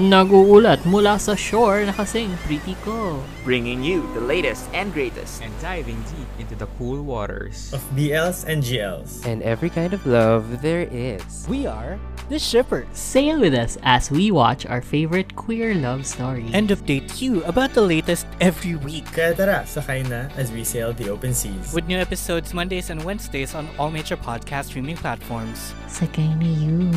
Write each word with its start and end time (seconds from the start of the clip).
Naguulat 0.00 0.88
mula 0.88 1.20
sa 1.20 1.36
shore 1.36 1.84
na 1.84 1.92
kasing 1.92 2.32
pretty 2.48 2.72
ko. 2.80 3.20
bringing 3.44 3.84
you 3.84 4.00
the 4.16 4.24
latest 4.24 4.64
and 4.72 4.88
greatest. 4.88 5.44
and 5.44 5.52
diving 5.60 6.00
deep 6.08 6.24
into 6.40 6.56
the 6.56 6.64
cool 6.80 7.04
waters. 7.04 7.68
of 7.76 7.84
BLs 7.92 8.48
and 8.48 8.64
GLs. 8.64 9.20
and 9.28 9.44
every 9.44 9.68
kind 9.68 9.92
of 9.92 10.00
love 10.08 10.64
there 10.64 10.88
is. 10.88 11.44
We 11.44 11.68
are 11.68 12.00
the 12.28 12.38
Shippers. 12.38 12.86
Sail 12.92 13.40
with 13.40 13.54
us 13.54 13.78
as 13.82 14.10
we 14.10 14.30
watch 14.30 14.66
our 14.66 14.80
favorite 14.80 15.34
queer 15.36 15.74
love 15.74 16.06
story. 16.06 16.46
And 16.52 16.68
update 16.68 17.20
you 17.20 17.42
about 17.44 17.74
the 17.74 17.82
latest 17.82 18.26
every 18.40 18.76
week. 18.76 19.06
Kaya 19.12 19.34
tara, 19.34 19.64
sakay 19.66 20.08
na 20.08 20.28
as 20.36 20.52
we 20.52 20.64
sail 20.64 20.92
the 20.92 21.08
open 21.10 21.34
seas. 21.34 21.72
With 21.74 21.86
new 21.86 21.98
episodes 21.98 22.54
Mondays 22.54 22.90
and 22.90 23.02
Wednesdays 23.04 23.54
on 23.54 23.68
all 23.78 23.90
major 23.90 24.16
podcast 24.16 24.66
streaming 24.66 24.96
platforms. 24.96 25.74
Sakay 25.86 26.30
na 26.38 26.48
you. 26.48 26.90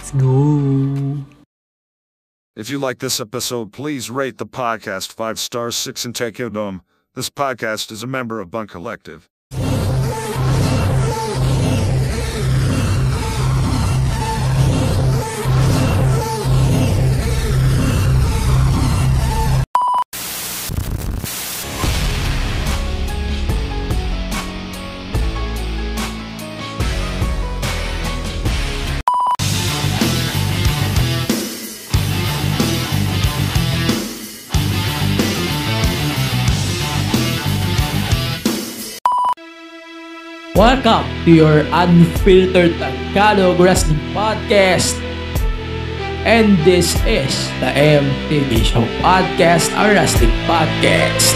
Let's 0.00 0.12
go. 0.12 1.24
If 2.56 2.68
you 2.68 2.78
like 2.78 2.98
this 2.98 3.20
episode, 3.20 3.72
please 3.72 4.10
rate 4.10 4.38
the 4.38 4.46
podcast 4.46 5.12
5 5.12 5.38
stars 5.38 5.76
6 5.76 6.04
and 6.04 6.14
take 6.14 6.38
your 6.38 6.50
dome. 6.50 6.82
This 7.14 7.30
podcast 7.30 7.90
is 7.92 8.02
a 8.02 8.06
member 8.06 8.40
of 8.40 8.50
Bunk 8.50 8.70
Collective. 8.70 9.28
Welcome 40.60 41.08
to 41.24 41.32
your 41.32 41.64
unfiltered 41.72 42.76
Tagalog 42.76 43.58
Wrestling 43.58 43.96
Podcast. 44.12 44.92
And 46.28 46.58
this 46.68 47.00
is 47.08 47.48
the 47.64 47.72
MTV 47.72 48.60
Show 48.68 48.84
Podcast, 49.00 49.72
a 49.72 49.88
wrestling 49.88 50.28
podcast. 50.44 51.32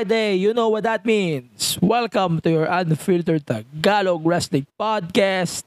Friday, 0.00 0.40
you 0.40 0.56
know 0.56 0.72
what 0.72 0.88
that 0.88 1.04
means. 1.04 1.76
Welcome 1.76 2.40
to 2.40 2.48
your 2.48 2.64
unfiltered 2.64 3.44
Tagalog 3.44 4.24
Wrestling 4.24 4.64
Podcast. 4.80 5.60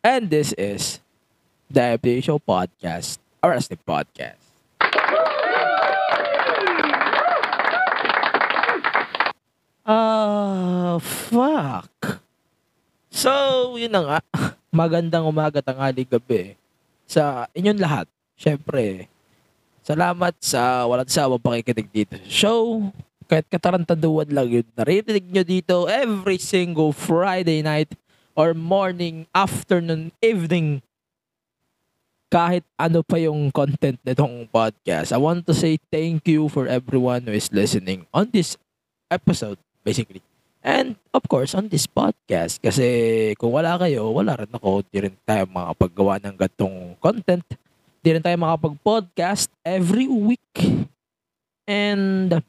And 0.00 0.32
this 0.32 0.56
is 0.56 1.04
the 1.68 2.00
MTV 2.00 2.24
Show 2.24 2.40
Podcast, 2.40 3.20
a 3.44 3.52
wrestling 3.52 3.84
podcast. 3.84 4.40
Ah, 9.84 10.96
fuck. 11.04 12.24
So, 13.12 13.76
yun 13.76 13.92
na 13.92 14.00
nga. 14.00 14.18
Magandang 14.80 15.28
umaga, 15.28 15.60
tanghali, 15.60 16.08
gabi. 16.08 16.56
Sa 17.04 17.44
inyong 17.52 17.84
lahat. 17.84 18.08
Siyempre, 18.32 19.12
salamat 19.84 20.40
sa 20.40 20.88
walang 20.88 21.12
sawa 21.12 21.36
pakikinig 21.36 21.92
dito 21.92 22.16
sa 22.16 22.48
show. 22.48 22.88
Kahit 23.32 23.48
katarantaduan 23.48 24.28
lang 24.28 24.44
yun, 24.44 24.66
naririnig 24.76 25.24
nyo 25.24 25.40
dito 25.40 25.88
every 25.88 26.36
single 26.36 26.92
Friday 26.92 27.64
night 27.64 27.88
or 28.36 28.52
morning, 28.52 29.24
afternoon, 29.32 30.12
evening. 30.20 30.84
Kahit 32.28 32.60
ano 32.76 33.00
pa 33.00 33.16
yung 33.16 33.48
content 33.48 33.96
nitong 34.04 34.52
podcast. 34.52 35.16
I 35.16 35.20
want 35.20 35.48
to 35.48 35.56
say 35.56 35.80
thank 35.88 36.28
you 36.28 36.52
for 36.52 36.68
everyone 36.68 37.24
who 37.24 37.32
is 37.32 37.48
listening 37.48 38.04
on 38.12 38.28
this 38.28 38.60
episode, 39.08 39.56
basically. 39.80 40.20
And 40.60 41.00
of 41.16 41.24
course, 41.24 41.56
on 41.56 41.72
this 41.72 41.88
podcast. 41.88 42.60
Kasi 42.60 42.84
kung 43.40 43.56
wala 43.56 43.80
kayo, 43.80 44.12
wala 44.12 44.44
rin 44.44 44.52
ako. 44.52 44.84
Di 44.92 45.08
rin 45.08 45.16
tayo 45.24 45.48
makapaggawa 45.48 46.20
ng 46.20 46.36
gantong 46.36 46.76
content. 47.00 47.48
Di 48.04 48.12
rin 48.12 48.20
tayo 48.20 48.36
makapag-podcast 48.36 49.48
every 49.64 50.04
week. 50.04 50.84
And 51.64 52.44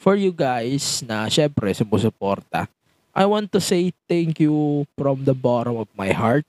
for 0.00 0.16
you 0.16 0.32
guys 0.32 1.04
na 1.04 1.28
syempre 1.28 1.68
sumusuporta, 1.76 2.64
I 3.12 3.28
want 3.28 3.52
to 3.52 3.60
say 3.60 3.92
thank 4.08 4.40
you 4.40 4.88
from 4.96 5.28
the 5.28 5.36
bottom 5.36 5.76
of 5.76 5.92
my 5.92 6.16
heart. 6.16 6.48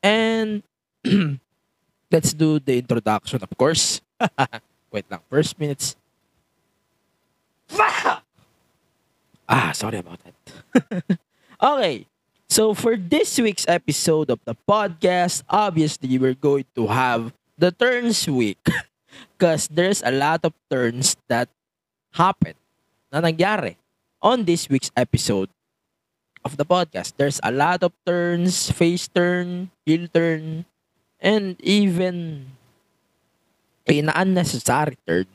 And 0.00 0.64
let's 2.10 2.32
do 2.32 2.56
the 2.56 2.80
introduction, 2.80 3.44
of 3.44 3.52
course. 3.60 4.00
Wait 4.92 5.04
lang, 5.12 5.20
first 5.28 5.60
minutes. 5.60 5.94
Ah, 9.52 9.74
sorry 9.76 10.00
about 10.00 10.16
that. 10.24 10.38
okay. 11.60 12.06
So 12.48 12.72
for 12.72 12.96
this 12.96 13.36
week's 13.36 13.68
episode 13.68 14.30
of 14.30 14.40
the 14.48 14.56
podcast, 14.64 15.44
obviously 15.44 16.16
we're 16.16 16.38
going 16.38 16.64
to 16.72 16.86
have 16.88 17.34
the 17.58 17.68
turns 17.68 18.24
week. 18.24 18.64
Because 19.36 19.68
there's 19.68 20.00
a 20.00 20.14
lot 20.14 20.40
of 20.48 20.56
turns 20.70 21.20
that 21.28 21.52
happened 22.12 22.58
na 23.12 23.20
nangyari 23.20 23.76
on 24.22 24.44
this 24.44 24.68
week's 24.68 24.92
episode 24.96 25.48
of 26.44 26.56
the 26.56 26.66
podcast. 26.66 27.14
There's 27.16 27.40
a 27.42 27.50
lot 27.50 27.82
of 27.82 27.92
turns, 28.04 28.70
face 28.70 29.08
turn, 29.08 29.70
heel 29.86 30.06
turn, 30.10 30.64
and 31.20 31.56
even 31.62 32.46
an 33.86 34.08
unnecessary 34.14 34.98
turn 35.06 35.26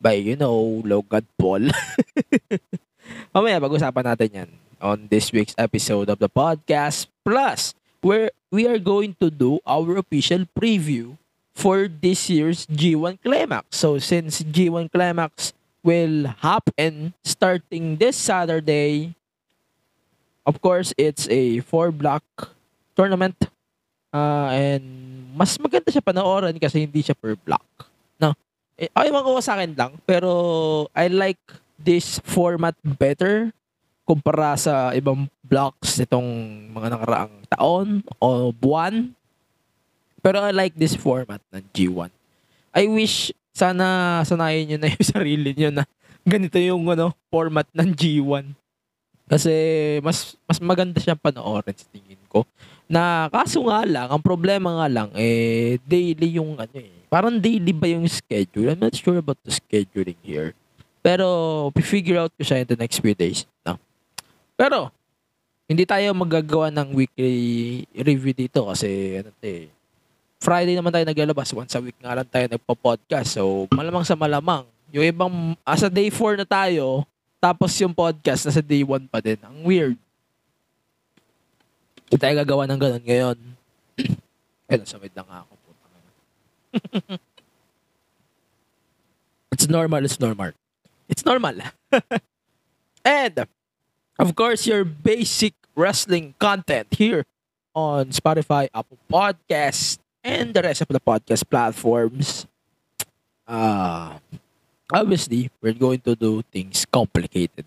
by, 0.00 0.16
you 0.16 0.36
know, 0.36 0.82
Logan 0.84 1.26
Paul. 1.36 1.68
Mamaya, 3.34 3.60
pag-usapan 3.60 4.04
natin 4.06 4.30
yan 4.32 4.50
on 4.80 5.08
this 5.12 5.28
week's 5.30 5.54
episode 5.60 6.08
of 6.08 6.18
the 6.18 6.30
podcast. 6.30 7.06
Plus, 7.20 7.76
where 8.00 8.32
we 8.48 8.64
are 8.64 8.80
going 8.80 9.12
to 9.20 9.28
do 9.28 9.60
our 9.68 10.00
official 10.00 10.48
preview 10.56 11.20
for 11.52 11.84
this 11.84 12.32
year's 12.32 12.64
G1 12.66 13.20
Climax. 13.20 13.76
So, 13.76 14.00
since 14.00 14.40
G1 14.40 14.88
Climax 14.88 15.52
will 15.82 16.28
happen 16.40 17.14
starting 17.24 17.96
this 17.96 18.16
Saturday, 18.16 19.14
of 20.44 20.60
course, 20.60 20.92
it's 20.98 21.28
a 21.28 21.60
four-block 21.64 22.24
tournament. 22.96 23.36
Uh, 24.10 24.50
and 24.50 24.84
mas 25.38 25.54
maganda 25.56 25.88
siya 25.88 26.02
panoorin 26.02 26.58
kasi 26.58 26.84
hindi 26.84 27.00
siya 27.00 27.14
per 27.14 27.38
block. 27.38 27.88
No? 28.18 28.34
Eh, 28.76 28.90
ay, 28.92 29.08
mga 29.14 29.40
sa 29.40 29.54
akin 29.56 29.72
lang. 29.78 29.92
Pero, 30.04 30.90
I 30.92 31.08
like 31.08 31.40
this 31.80 32.20
format 32.26 32.76
better 32.82 33.54
kumpara 34.10 34.58
sa 34.58 34.90
ibang 34.90 35.30
blocks 35.46 35.94
nitong 36.02 36.26
mga 36.74 36.98
nakaraang 36.98 37.36
taon 37.46 37.88
o 38.18 38.50
buwan. 38.50 39.14
Pero 40.18 40.42
I 40.42 40.50
like 40.50 40.74
this 40.74 40.98
format 40.98 41.38
ng 41.54 41.62
G1. 41.70 42.10
I 42.74 42.90
wish 42.90 43.30
sana 43.54 44.20
sanayin 44.26 44.74
nyo 44.74 44.78
na 44.80 44.88
yung 44.90 45.06
sarili 45.14 45.50
nyo 45.54 45.70
na 45.70 45.84
ganito 46.24 46.56
yung 46.60 46.84
ano, 46.90 47.12
format 47.32 47.66
ng 47.74 47.90
G1. 47.94 48.52
Kasi 49.30 49.52
mas 50.02 50.34
mas 50.44 50.58
maganda 50.58 50.98
siya 50.98 51.14
panoorin 51.14 51.76
sa 51.78 51.86
tingin 51.94 52.18
ko. 52.26 52.42
Na 52.90 53.30
kaso 53.30 53.62
nga 53.70 53.86
lang, 53.86 54.10
ang 54.10 54.18
problema 54.18 54.82
nga 54.82 54.88
lang, 54.90 55.08
eh, 55.14 55.78
daily 55.86 56.42
yung 56.42 56.58
ano 56.58 56.74
eh. 56.74 57.06
Parang 57.06 57.38
daily 57.38 57.70
ba 57.70 57.86
yung 57.86 58.06
schedule? 58.10 58.74
I'm 58.74 58.82
not 58.82 58.94
sure 58.98 59.18
about 59.18 59.38
the 59.46 59.54
scheduling 59.54 60.18
here. 60.26 60.54
Pero, 61.00 61.26
figure 61.80 62.20
out 62.20 62.34
ko 62.34 62.42
siya 62.44 62.62
in 62.62 62.68
the 62.68 62.78
next 62.78 63.00
few 63.00 63.14
days. 63.14 63.48
No? 63.64 63.80
Pero, 64.58 64.92
hindi 65.70 65.86
tayo 65.86 66.10
magagawa 66.12 66.68
ng 66.74 66.98
weekly 66.98 67.34
review 67.94 68.34
dito 68.34 68.66
kasi 68.66 69.22
ano 69.22 69.30
eh, 69.38 69.70
Friday 70.40 70.72
naman 70.72 70.88
tayo 70.88 71.04
naglalabas. 71.04 71.52
Once 71.52 71.76
a 71.76 71.84
week 71.84 72.00
nga 72.00 72.16
lang 72.16 72.24
tayo 72.24 72.48
nagpa-podcast. 72.48 73.36
So, 73.36 73.68
malamang 73.68 74.08
sa 74.08 74.16
malamang. 74.16 74.64
Yung 74.88 75.04
ibang, 75.04 75.52
asa 75.68 75.92
day 75.92 76.08
4 76.08 76.40
na 76.40 76.48
tayo, 76.48 77.04
tapos 77.36 77.76
yung 77.76 77.92
podcast 77.92 78.48
nasa 78.48 78.64
day 78.64 78.80
1 78.80 79.04
pa 79.04 79.20
din. 79.20 79.36
Ang 79.44 79.68
weird. 79.68 80.00
Hindi 82.08 82.16
tayo 82.16 82.34
gagawa 82.40 82.64
ng 82.66 82.80
ganun 82.80 83.04
ngayon. 83.04 83.38
Eh, 84.66 84.76
nasa 84.80 84.96
mid 84.96 85.12
lang 85.12 85.28
ako. 85.28 85.52
Ina. 85.60 86.00
it's 89.52 89.68
normal, 89.68 90.02
it's 90.08 90.18
normal. 90.18 90.50
It's 91.04 91.22
normal. 91.22 91.60
and, 93.04 93.44
of 94.16 94.32
course, 94.32 94.64
your 94.64 94.88
basic 94.88 95.52
wrestling 95.76 96.32
content 96.40 96.88
here 96.96 97.28
on 97.76 98.08
Spotify, 98.10 98.72
Apple 98.72 98.98
Podcasts, 99.04 100.00
and 100.24 100.52
the 100.52 100.62
rest 100.62 100.80
of 100.84 100.90
the 100.90 101.00
podcast 101.00 101.44
platforms. 101.48 102.46
Uh, 103.48 104.16
obviously, 104.92 105.50
we're 105.60 105.76
going 105.76 106.00
to 106.00 106.14
do 106.14 106.42
things 106.52 106.86
complicated. 106.86 107.66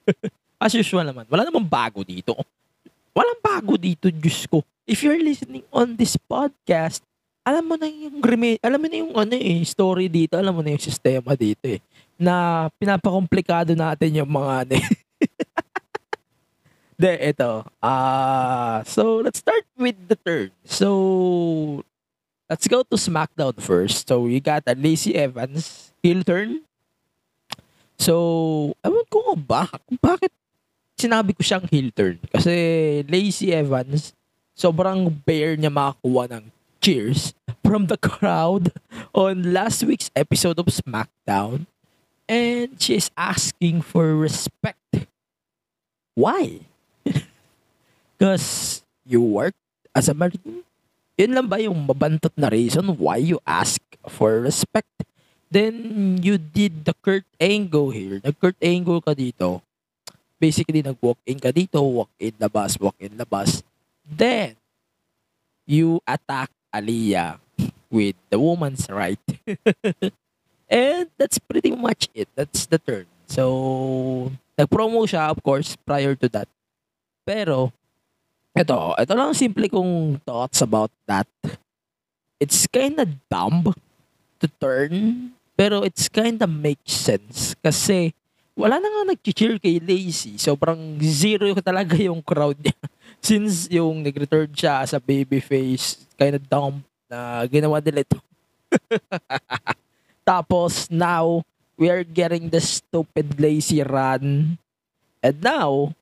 As 0.62 0.74
usual 0.74 1.06
naman, 1.06 1.26
wala 1.30 1.46
namang 1.46 1.66
bago 1.66 2.02
dito. 2.02 2.34
Walang 3.14 3.40
bago 3.42 3.74
dito, 3.74 4.10
Diyos 4.10 4.46
ko. 4.46 4.62
If 4.86 5.02
you're 5.02 5.20
listening 5.20 5.66
on 5.74 5.98
this 5.98 6.14
podcast, 6.14 7.02
alam 7.42 7.64
mo 7.64 7.74
na 7.80 7.88
yung 7.88 8.20
alam 8.60 8.78
mo 8.78 8.86
na 8.86 8.96
yung 9.00 9.12
ano 9.16 9.34
eh, 9.34 9.64
story 9.64 10.06
dito, 10.06 10.36
alam 10.36 10.52
mo 10.52 10.60
na 10.60 10.76
yung 10.76 10.82
sistema 10.82 11.32
dito 11.32 11.64
eh, 11.64 11.80
na 12.18 12.66
pinapakomplikado 12.76 13.72
natin 13.72 14.22
yung 14.22 14.30
mga 14.30 14.52
ano 14.66 14.74
eh. 14.76 14.86
De, 16.98 17.14
ito. 17.30 17.62
Ah, 17.78 18.82
so 18.82 19.22
let's 19.22 19.38
start 19.38 19.62
with 19.78 19.94
the 20.10 20.18
turn. 20.18 20.50
So 20.66 21.86
let's 22.50 22.66
go 22.66 22.82
to 22.82 22.96
SmackDown 22.98 23.54
first. 23.62 24.10
So 24.10 24.26
you 24.26 24.42
got 24.42 24.66
a 24.66 24.74
Lacey 24.74 25.14
Evans 25.14 25.94
heel 26.02 26.26
turn. 26.26 26.66
So, 27.98 28.74
ewan 28.86 29.06
ko 29.10 29.18
nga 29.26 29.36
ba, 29.36 29.62
bakit 29.98 30.30
sinabi 30.94 31.34
ko 31.34 31.42
siyang 31.42 31.66
heel 31.66 31.90
turn. 31.90 32.18
Kasi 32.30 32.54
Lacey 33.10 33.50
Evans, 33.50 34.14
sobrang 34.54 35.10
bare 35.26 35.58
niya 35.58 35.70
makakuha 35.70 36.30
ng 36.38 36.44
cheers 36.78 37.34
from 37.66 37.90
the 37.90 37.98
crowd 37.98 38.70
on 39.10 39.50
last 39.50 39.82
week's 39.82 40.14
episode 40.14 40.62
of 40.62 40.70
SmackDown. 40.70 41.66
And 42.30 42.78
she 42.78 42.94
is 42.94 43.10
asking 43.18 43.82
for 43.82 44.14
respect. 44.14 45.10
Why? 46.14 46.70
Because 48.18 48.82
you 49.06 49.22
work 49.22 49.54
as 49.94 50.10
a 50.10 50.14
marine. 50.14 50.66
Yun 51.18 51.34
lang 51.34 51.46
ba 51.46 51.58
yung 51.58 51.74
mabantot 51.86 52.34
na 52.38 52.50
reason 52.50 52.94
why 52.98 53.18
you 53.18 53.42
ask 53.46 53.82
for 54.06 54.42
respect? 54.42 54.90
Then, 55.48 56.18
you 56.20 56.36
did 56.36 56.84
the 56.84 56.92
Kurt 57.00 57.24
Angle 57.40 57.90
here. 57.90 58.20
Nag-Kurt 58.20 58.60
Angle 58.60 59.00
ka 59.00 59.16
dito. 59.16 59.64
Basically, 60.36 60.84
nag-walk 60.84 61.18
in 61.24 61.40
ka 61.40 61.48
dito, 61.48 61.80
walk 61.80 62.12
in 62.20 62.36
labas, 62.36 62.76
walk 62.76 62.94
in 63.00 63.16
labas. 63.16 63.64
Then, 64.04 64.60
you 65.64 66.04
attack 66.04 66.52
Aliyah 66.68 67.40
with 67.88 68.14
the 68.28 68.38
woman's 68.38 68.86
right. 68.92 69.18
And 70.68 71.08
that's 71.16 71.40
pretty 71.40 71.72
much 71.72 72.12
it. 72.12 72.28
That's 72.36 72.68
the 72.68 72.76
turn. 72.76 73.08
So, 73.24 74.30
nag-promo 74.60 75.08
siya, 75.08 75.32
of 75.32 75.40
course, 75.40 75.80
prior 75.80 76.12
to 76.20 76.28
that. 76.36 76.48
Pero, 77.28 77.68
ito, 78.56 78.96
ito 78.96 79.12
lang 79.12 79.36
simple 79.36 79.68
kong 79.68 80.16
thoughts 80.24 80.64
about 80.64 80.88
that. 81.04 81.28
It's 82.40 82.64
kinda 82.64 83.04
dumb 83.28 83.68
to 84.40 84.46
turn, 84.56 85.28
pero 85.52 85.84
it's 85.84 86.08
kinda 86.08 86.48
makes 86.48 86.96
sense. 86.96 87.52
Kasi, 87.60 88.16
wala 88.56 88.80
na 88.80 88.88
nga 88.88 89.12
nag-cheer 89.12 89.60
kay 89.60 89.76
Lacey. 89.76 90.40
Sobrang 90.40 90.96
zero 91.04 91.52
talaga 91.60 92.00
yung 92.00 92.24
crowd 92.24 92.56
niya. 92.64 92.72
Since 93.28 93.68
yung 93.68 94.00
nag-return 94.00 94.48
siya 94.56 94.88
as 94.88 94.96
a 94.96 95.00
babyface, 95.02 96.08
kinda 96.16 96.40
dumb 96.40 96.80
na 97.12 97.44
ginawa 97.44 97.76
nila 97.84 98.08
ito. 98.08 98.16
Tapos, 100.32 100.88
now, 100.88 101.44
we 101.76 101.92
are 101.92 102.08
getting 102.08 102.48
the 102.48 102.60
stupid 102.64 103.36
lazy 103.36 103.84
run. 103.84 104.56
And 105.20 105.36
now, 105.44 105.92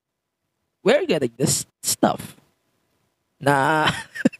we're 0.86 1.02
getting 1.02 1.34
this 1.34 1.66
stuff. 1.82 2.38
Na, 3.42 3.90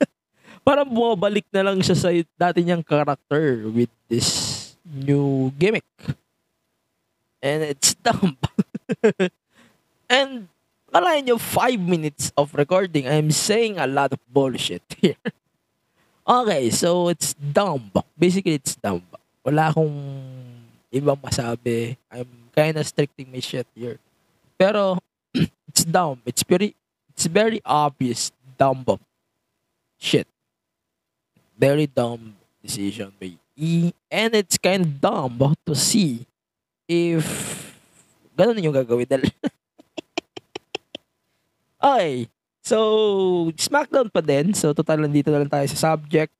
parang 0.67 0.87
bumabalik 0.87 1.51
na 1.51 1.67
lang 1.67 1.83
siya 1.83 1.99
sa 1.99 2.15
dati 2.39 2.63
niyang 2.63 2.87
character 2.87 3.67
with 3.67 3.91
this 4.07 4.79
new 4.87 5.51
gimmick. 5.59 5.91
And 7.43 7.67
it's 7.67 7.99
dumb. 8.07 8.39
and, 10.07 10.47
kalahin 10.95 11.27
nyo, 11.27 11.43
five 11.43 11.83
minutes 11.83 12.31
of 12.39 12.55
recording, 12.55 13.11
I'm 13.11 13.35
saying 13.35 13.83
a 13.83 13.91
lot 13.91 14.15
of 14.15 14.23
bullshit 14.31 14.87
here. 15.03 15.19
okay, 16.23 16.71
so 16.71 17.11
it's 17.11 17.35
dumb. 17.35 17.91
Basically, 18.15 18.55
it's 18.55 18.79
dumb 18.79 19.03
wala 19.47 19.71
akong 19.71 19.95
ibang 20.91 21.23
masabi. 21.23 21.95
I'm 22.11 22.51
kind 22.51 22.75
of 22.75 22.83
stricting 22.83 23.31
my 23.31 23.39
shit 23.39 23.71
here. 23.79 24.03
Pero, 24.59 24.99
it's 25.77 25.85
dumb. 25.85 26.17
It's 26.25 26.41
very, 26.41 26.73
it's 27.13 27.29
very 27.29 27.61
obvious 27.61 28.33
dumb 28.57 28.81
shit. 30.01 30.25
Very 31.53 31.85
dumb 31.85 32.33
decision 32.65 33.13
by 33.21 33.37
E. 33.53 33.93
And 34.09 34.33
it's 34.33 34.57
kind 34.57 34.89
of 34.89 34.97
dumb 34.97 35.37
to 35.69 35.77
see 35.77 36.25
if 36.89 37.29
ganun 38.33 38.65
yung 38.65 38.73
gagawin 38.73 39.05
nila. 39.05 39.29
okay. 41.85 42.25
So, 42.65 43.53
SmackDown 43.61 44.09
pa 44.09 44.25
din. 44.25 44.57
So, 44.57 44.73
total 44.73 45.05
nandito 45.05 45.29
na 45.29 45.45
lang 45.45 45.53
tayo 45.53 45.69
sa 45.77 45.93
subject. 45.93 46.33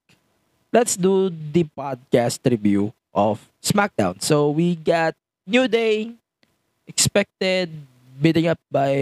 Let's 0.73 0.97
do 0.97 1.29
the 1.29 1.69
podcast 1.77 2.41
review 2.49 2.89
of 3.13 3.45
SmackDown. 3.61 4.21
So 4.21 4.49
we 4.49 4.77
got 4.77 5.13
New 5.45 5.69
Day 5.69 6.17
expected 6.89 7.69
beating 8.17 8.49
up 8.49 8.59
by 8.73 8.93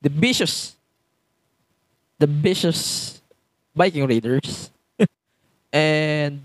the 0.00 0.10
vicious 0.10 0.76
the 2.18 2.26
vicious 2.26 3.20
Viking 3.76 4.06
Raiders. 4.08 4.70
And 5.72 6.42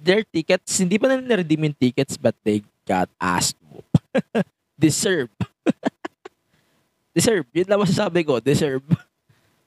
their 0.00 0.24
tickets 0.24 0.80
hindi 0.80 0.98
pa 0.98 1.08
na 1.08 1.20
na-redeem 1.20 1.70
yung 1.70 1.78
tickets 1.78 2.16
but 2.16 2.34
they 2.44 2.60
got 2.84 3.08
asked 3.20 3.56
whoop. 3.68 3.86
deserve. 4.78 5.32
Deserve. 7.16 7.48
Yun 7.56 7.64
lang 7.64 7.80
masasabi 7.80 8.28
ko. 8.28 8.44
Deserve. 8.44 8.84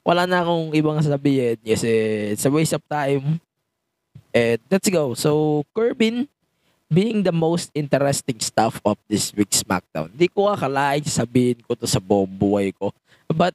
Wala 0.06 0.22
na 0.22 0.46
akong 0.46 0.70
ibang 0.70 1.02
sabihin 1.02 1.58
kasi 1.58 1.90
it's 2.30 2.46
a 2.46 2.50
waste 2.50 2.78
of 2.78 2.84
time. 2.86 3.42
And 4.30 4.62
let's 4.70 4.86
go. 4.86 5.18
So, 5.18 5.62
Corbin 5.74 6.30
being 6.90 7.22
the 7.22 7.30
most 7.30 7.70
interesting 7.72 8.42
stuff 8.42 8.82
of 8.82 8.98
this 9.06 9.30
week's 9.30 9.62
SmackDown. 9.62 10.10
Hindi 10.10 10.26
ko 10.26 10.50
akalain 10.50 11.06
sabihin 11.06 11.62
ko 11.62 11.78
to 11.78 11.86
sa 11.86 12.02
buong 12.02 12.26
buhay 12.26 12.74
ko. 12.74 12.90
But 13.30 13.54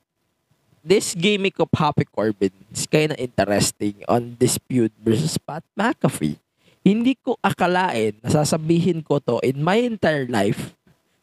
this 0.79 1.11
gimmick 1.11 1.59
of 1.59 1.67
Happy 1.75 2.07
Corbin 2.07 2.55
is 2.71 2.87
kind 2.87 3.11
of 3.11 3.19
interesting 3.19 3.99
on 4.07 4.39
Dispute 4.39 4.95
versus 5.03 5.35
Pat 5.35 5.67
McAfee. 5.75 6.39
Hindi 6.79 7.19
ko 7.19 7.35
akalain 7.43 8.15
na 8.23 8.31
sasabihin 8.31 9.03
ko 9.03 9.19
to 9.19 9.43
in 9.43 9.59
my 9.59 9.83
entire 9.83 10.23
life 10.31 10.71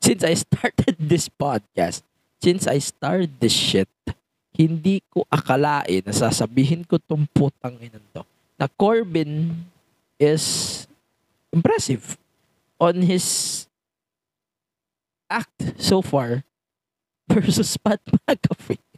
since 0.04 0.20
I 0.20 0.36
started 0.36 1.00
this 1.12 1.32
podcast. 1.32 2.04
Since 2.42 2.66
I 2.66 2.82
started 2.82 3.38
this 3.38 3.54
shit, 3.54 3.88
hindi 4.52 5.00
ko 5.08 5.24
akalain 5.32 6.04
na 6.04 6.12
sasabihin 6.12 6.84
ko 6.84 7.00
tong 7.00 7.24
putang 7.32 7.78
inan 7.80 8.02
to 8.12 8.26
na 8.62 8.70
Corbin 8.78 9.50
is 10.22 10.86
impressive 11.52 12.16
on 12.80 13.02
his 13.02 13.68
act 15.30 15.78
so 15.78 16.02
far 16.02 16.44
versus 17.28 17.76
Pat 17.76 18.00
McAfee. 18.26 18.80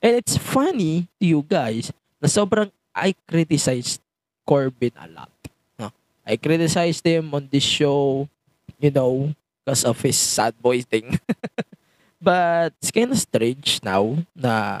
And 0.00 0.16
it's 0.16 0.40
funny 0.40 1.12
to 1.20 1.24
you 1.28 1.44
guys 1.44 1.92
na 2.24 2.28
sobrang 2.28 2.72
I 2.96 3.12
criticized 3.28 4.00
Corbin 4.48 4.96
a 4.96 5.04
lot. 5.12 5.28
No? 5.76 5.92
I 6.24 6.40
criticized 6.40 7.04
him 7.04 7.36
on 7.36 7.52
this 7.52 7.68
show, 7.68 8.24
you 8.80 8.88
know, 8.88 9.36
because 9.60 9.84
of 9.84 10.00
his 10.00 10.16
sad 10.16 10.56
boy 10.56 10.80
thing. 10.80 11.20
but 12.20 12.72
it's 12.80 12.88
kind 12.88 13.12
of 13.12 13.20
strange 13.20 13.84
now 13.84 14.24
na 14.32 14.80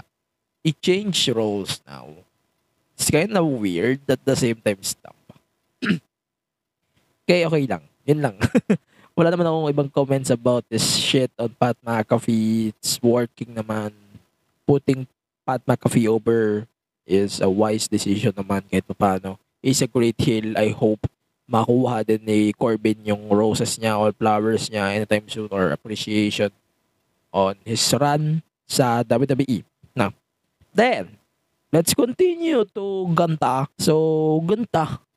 he 0.64 0.72
changed 0.72 1.28
roles 1.36 1.84
now. 1.84 2.16
It's 2.96 3.12
kind 3.12 3.36
of 3.36 3.44
weird 3.44 4.00
at 4.08 4.24
the 4.24 4.36
same 4.36 4.56
time 4.64 4.80
stamp. 4.80 5.19
Okay, 7.30 7.46
okay 7.46 7.64
lang. 7.70 7.82
Yun 8.10 8.20
lang. 8.26 8.36
Wala 9.16 9.30
naman 9.30 9.46
akong 9.46 9.70
ibang 9.70 9.90
comments 9.94 10.34
about 10.34 10.66
this 10.66 10.82
shit 10.98 11.30
on 11.38 11.54
Pat 11.54 11.78
McAfee. 11.86 12.74
It's 12.74 12.98
working 12.98 13.54
naman. 13.54 13.94
Putting 14.66 15.06
Pat 15.46 15.62
McAfee 15.62 16.10
over 16.10 16.66
is 17.06 17.38
a 17.38 17.46
wise 17.46 17.86
decision 17.86 18.34
naman 18.34 18.66
kahit 18.66 18.82
paano. 18.98 19.38
He's 19.62 19.78
a 19.78 19.86
great 19.86 20.18
heel. 20.18 20.58
I 20.58 20.74
hope 20.74 21.06
makuha 21.46 22.02
din 22.02 22.22
ni 22.26 22.50
Corbin 22.50 22.98
yung 23.06 23.30
roses 23.30 23.78
niya 23.78 23.94
or 23.94 24.10
flowers 24.10 24.66
niya 24.66 24.90
anytime 24.90 25.26
soon 25.30 25.50
or 25.54 25.70
appreciation 25.70 26.50
on 27.30 27.54
his 27.62 27.82
run 27.94 28.42
sa 28.66 29.06
WWE. 29.06 29.62
Na, 29.94 30.10
Then, 30.74 31.14
let's 31.70 31.94
continue 31.94 32.66
to 32.74 33.10
Ganta. 33.14 33.70
So, 33.78 34.42
Ganta. 34.46 35.09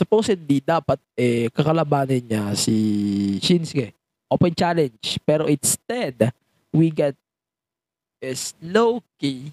Supposedly, 0.00 0.64
dapat 0.64 0.96
eh, 1.12 1.52
kakalabanin 1.52 2.24
niya 2.24 2.56
si 2.56 3.36
Shinsuke. 3.44 3.92
Open 4.32 4.56
challenge. 4.56 5.20
Pero 5.28 5.44
instead, 5.44 6.32
we 6.72 6.88
get 6.88 7.12
is 8.20 8.56
Loki 8.64 9.52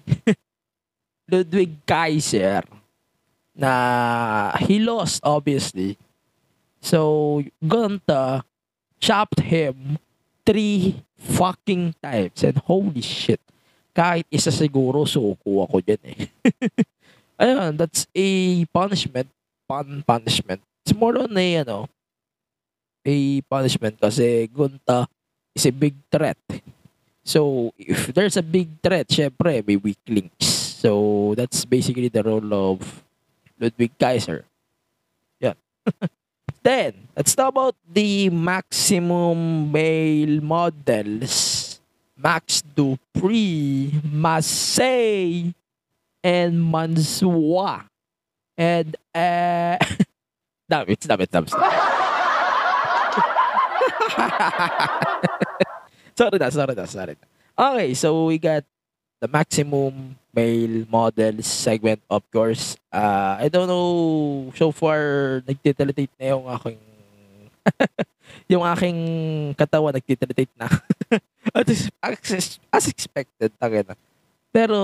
Ludwig 1.28 1.76
Kaiser 1.84 2.64
na 3.52 3.72
he 4.64 4.80
lost 4.80 5.20
obviously. 5.20 6.00
So, 6.80 7.42
Gunta 7.60 8.46
chopped 9.02 9.44
him 9.44 9.98
three 10.46 11.02
fucking 11.18 11.98
times. 12.00 12.40
And 12.40 12.56
holy 12.64 13.02
shit. 13.02 13.42
Kahit 13.92 14.24
isa 14.30 14.54
siguro, 14.54 15.02
suko 15.04 15.66
ako 15.66 15.82
dyan 15.82 16.00
eh. 16.06 16.30
Ayun, 17.42 17.74
that's 17.74 18.06
a 18.14 18.28
punishment. 18.70 19.26
Pun 19.68 20.02
punishment. 20.02 20.64
It's 20.82 20.96
more 20.96 21.20
on 21.20 21.36
a, 21.36 21.48
ano, 21.60 21.92
a 23.04 23.40
punishment 23.44 24.00
kasi 24.00 24.48
Gunta 24.48 25.04
is 25.52 25.68
a 25.68 25.72
big 25.72 25.94
threat. 26.08 26.40
So, 27.28 27.72
if 27.76 28.08
there's 28.16 28.40
a 28.40 28.42
big 28.42 28.80
threat, 28.80 29.04
syempre, 29.12 29.60
may 29.60 29.76
weak 29.76 30.00
links. 30.08 30.48
So, 30.80 31.34
that's 31.36 31.68
basically 31.68 32.08
the 32.08 32.24
role 32.24 32.72
of 32.72 33.04
Ludwig 33.60 33.92
Kaiser. 34.00 34.48
Yeah. 35.36 35.52
Then, 36.62 37.08
let's 37.16 37.34
talk 37.36 37.52
about 37.52 37.76
the 37.84 38.30
maximum 38.30 39.70
male 39.70 40.40
models. 40.40 41.80
Max 42.16 42.62
Dupree, 42.62 43.92
Masay, 44.02 45.54
and 46.24 46.54
Mansua. 46.58 47.86
And, 48.58 48.98
uh, 49.14 49.78
dami, 50.70 50.98
dami, 50.98 51.24
dami. 51.30 51.46
sorry 56.18 56.38
na, 56.42 56.50
sorry 56.50 56.74
na, 56.74 56.84
sorry 56.90 57.14
na. 57.14 57.26
Okay, 57.54 57.94
so 57.94 58.26
we 58.26 58.42
got 58.42 58.66
the 59.22 59.30
maximum 59.30 60.18
male 60.34 60.86
models 60.90 61.46
segment, 61.46 62.02
of 62.10 62.26
course. 62.34 62.74
Uh, 62.90 63.38
I 63.38 63.46
don't 63.46 63.70
know, 63.70 64.50
so 64.58 64.74
far, 64.74 65.42
nagtitilitate 65.46 66.10
na 66.18 66.34
yung 66.34 66.46
aking 66.50 66.78
yung 68.52 68.64
aking 68.66 68.98
katawan 69.54 69.94
nagtitilitate 69.94 70.50
na. 70.58 70.66
as, 71.54 71.90
as, 72.74 72.84
expected, 72.90 73.54
tagay 73.54 73.86
na. 73.86 73.94
Pero, 74.48 74.78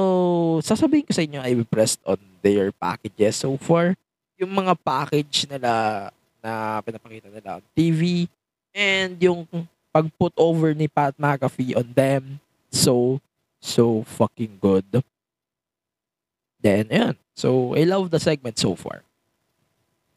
sasabihin 0.60 1.08
ko 1.08 1.12
sa 1.16 1.24
inyo, 1.24 1.40
I'm 1.40 1.64
impressed 1.64 2.00
on 2.04 2.20
their 2.44 2.70
packages 2.76 3.40
so 3.40 3.56
far. 3.56 3.96
Yung 4.36 4.52
mga 4.52 4.76
package 4.76 5.48
nila 5.48 6.08
na 6.44 6.82
pinapakita 6.84 7.32
nila 7.32 7.58
on 7.58 7.64
TV 7.72 8.28
and 8.76 9.16
yung 9.16 9.48
pag-put 9.94 10.34
over 10.36 10.74
ni 10.76 10.90
Pat 10.90 11.16
McAfee 11.16 11.72
on 11.72 11.88
them. 11.96 12.42
So, 12.68 13.22
so 13.62 14.04
fucking 14.04 14.60
good. 14.60 14.84
Then, 16.60 16.90
ayan. 16.92 17.16
So, 17.32 17.72
I 17.72 17.88
love 17.88 18.10
the 18.10 18.20
segment 18.20 18.58
so 18.60 18.76
far. 18.76 19.00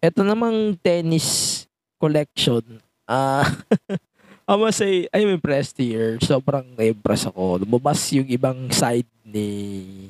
Ito 0.03 0.21
namang 0.21 0.75
tennis 0.83 1.63
collection. 2.01 2.81
Ah, 3.07 3.47
I 4.47 4.55
must 4.55 4.79
say, 4.79 5.11
I'm 5.11 5.27
impressed 5.35 5.75
here. 5.75 6.15
Sobrang 6.23 6.63
na-impress 6.79 7.27
ako. 7.27 7.67
Lumabas 7.67 7.99
yung 8.15 8.31
ibang 8.31 8.71
side 8.71 9.03
ni 9.27 10.07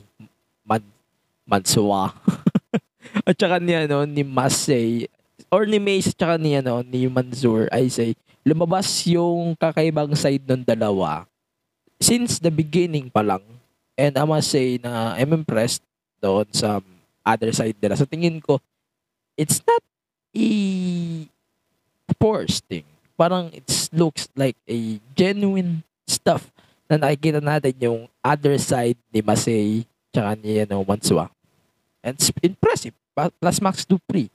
Man 0.62 0.86
Mansua. 1.42 2.14
at 3.28 3.34
saka 3.34 3.58
ni, 3.58 3.74
ano, 3.74 4.06
ni 4.06 4.22
Masay. 4.22 5.10
Or 5.50 5.66
ni 5.66 5.82
Mace 5.82 6.14
at 6.14 6.22
saka 6.22 6.36
ni, 6.38 6.54
ano, 6.54 6.86
ni 6.86 7.10
Manzur. 7.10 7.66
I 7.74 7.90
say, 7.90 8.14
lumabas 8.46 8.86
yung 9.10 9.58
kakaibang 9.58 10.14
side 10.14 10.46
ng 10.46 10.62
dalawa 10.62 11.26
since 11.98 12.38
the 12.38 12.54
beginning 12.54 13.10
pa 13.10 13.26
lang. 13.26 13.42
And 13.98 14.14
I 14.14 14.24
must 14.30 14.54
say 14.54 14.78
na 14.78 15.18
I'm 15.18 15.34
impressed 15.34 15.82
doon 16.22 16.46
sa 16.54 16.78
other 17.26 17.50
side 17.50 17.74
nila. 17.82 17.98
Sa 17.98 18.06
tingin 18.06 18.38
ko, 18.38 18.62
it's 19.34 19.66
not 19.66 19.82
a 20.38 20.48
forced 22.22 22.62
thing. 22.70 22.86
Parang 23.18 23.50
it 23.50 23.66
looks 23.92 24.30
like 24.38 24.56
a 24.70 25.02
genuine 25.18 25.82
stuff 26.06 26.54
na 26.88 27.02
nakikita 27.02 27.42
natin 27.42 27.74
yung 27.82 28.00
other 28.22 28.56
side 28.62 28.96
ni 29.12 29.20
Masay 29.26 29.84
tsaka 30.14 30.38
ni 30.40 30.62
ano, 30.62 30.86
Mansua. 30.86 31.28
And 32.06 32.16
it's 32.16 32.32
impressive. 32.40 32.94
Plus 33.18 33.58
Max 33.60 33.84
Dupree 33.84 34.30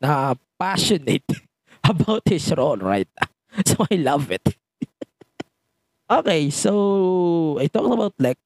na 0.00 0.32
passionate 0.58 1.28
about 1.84 2.24
his 2.24 2.48
role 2.56 2.80
right 2.80 3.06
So 3.68 3.84
I 3.84 4.00
love 4.00 4.32
it. 4.32 4.44
okay, 6.10 6.48
so 6.48 7.58
I 7.60 7.68
talked 7.68 7.92
about 7.92 8.14
like 8.18 8.40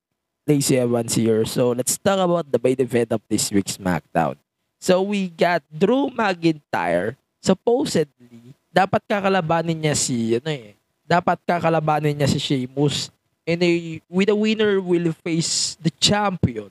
Lacey 0.47 0.78
Evans 0.78 1.14
here. 1.14 1.47
So 1.47 1.71
let's 1.71 1.99
talk 1.99 2.19
about 2.19 2.50
the 2.50 2.59
main 2.59 2.81
event 2.83 3.14
of 3.14 3.23
this 3.31 3.50
week's 3.55 3.78
SmackDown. 3.78 4.37
So 4.83 5.02
we 5.02 5.31
got 5.31 5.62
Drew 5.71 6.11
McIntyre. 6.11 7.16
Supposedly, 7.38 8.56
dapat 8.76 9.00
kakalabanin 9.09 9.80
niya 9.80 9.97
si, 9.97 10.37
ano 10.37 10.52
eh, 10.52 10.76
dapat 11.09 11.40
kakalabanin 11.49 12.12
niya 12.12 12.28
si 12.28 12.37
Sheamus. 12.37 13.09
And 13.49 13.64
a, 13.64 14.02
with 14.12 14.28
the 14.28 14.37
winner 14.37 14.85
will 14.85 15.16
face 15.25 15.80
the 15.80 15.88
champion 15.97 16.68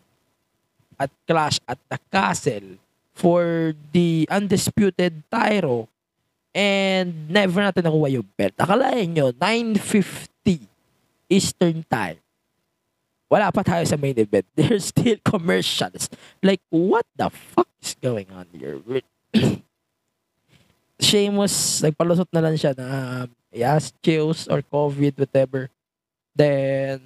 at 1.01 1.09
Clash 1.25 1.57
at 1.65 1.81
the 1.89 1.97
Castle 2.13 2.77
for 3.17 3.73
the 3.89 4.29
undisputed 4.29 5.25
title. 5.33 5.89
And 6.55 7.27
never 7.27 7.65
natin 7.65 7.89
nakuha 7.89 8.21
yung 8.21 8.27
belt. 8.37 8.53
Akalain 8.61 9.09
nyo, 9.09 9.33
9.50 9.33 10.61
Eastern 11.27 11.81
Time. 11.89 12.21
Wala 13.27 13.49
pa 13.49 13.65
tayo 13.65 13.83
sa 13.83 13.97
main 13.97 14.15
event. 14.15 14.45
There's 14.55 14.93
still 14.93 15.17
commercials. 15.25 16.07
Like, 16.39 16.61
what 16.69 17.03
the 17.17 17.33
fuck 17.33 17.67
is 17.81 17.97
going 17.97 18.29
on 18.29 18.45
here? 18.53 18.79
Sheamus, 21.05 21.85
nagpalusot 21.85 22.25
na 22.33 22.41
lang 22.41 22.57
siya 22.57 22.73
na 22.73 22.87
um, 23.23 23.29
yes, 23.53 23.93
chills 24.01 24.49
or 24.49 24.65
COVID, 24.65 25.21
whatever. 25.21 25.69
Then, 26.33 26.97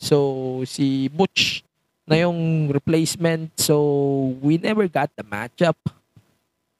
so, 0.00 0.64
si 0.64 1.12
Butch 1.12 1.60
na 2.08 2.24
yung 2.24 2.72
replacement. 2.72 3.52
So, 3.60 4.32
we 4.40 4.56
never 4.56 4.88
got 4.88 5.12
the 5.12 5.24
matchup. 5.28 5.76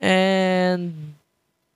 And, 0.00 1.12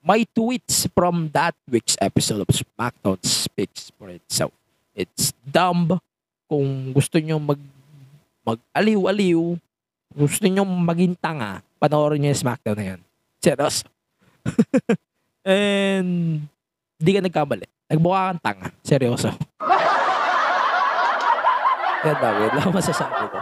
my 0.00 0.24
tweets 0.32 0.88
from 0.96 1.28
that 1.36 1.52
week's 1.68 2.00
episode 2.00 2.40
of 2.40 2.48
SmackDown 2.48 3.20
speaks 3.20 3.92
for 3.92 4.08
itself. 4.08 4.56
It's 4.96 5.36
dumb. 5.44 6.00
Kung 6.48 6.96
gusto 6.96 7.20
nyo 7.20 7.36
mag 7.36 7.60
mag-aliw-aliw, 8.40 9.60
gusto 10.16 10.44
nyo 10.48 10.64
maging 10.64 11.12
tanga, 11.20 11.60
panoorin 11.76 12.24
nyo 12.24 12.32
yung 12.32 12.40
SmackDown 12.40 12.76
na 12.80 12.86
yan. 12.96 13.00
Seryoso. 13.44 13.97
And, 15.48 16.44
di 17.00 17.10
ka 17.14 17.20
nagkamali. 17.24 17.66
Nagbuka 17.88 18.18
kang 18.32 18.40
tanga. 18.44 18.68
Seryoso. 18.84 19.32
Yan 22.04 22.16
dami. 22.20 22.42
Lang 22.52 22.72
masasabi 22.72 23.32
ko. 23.32 23.38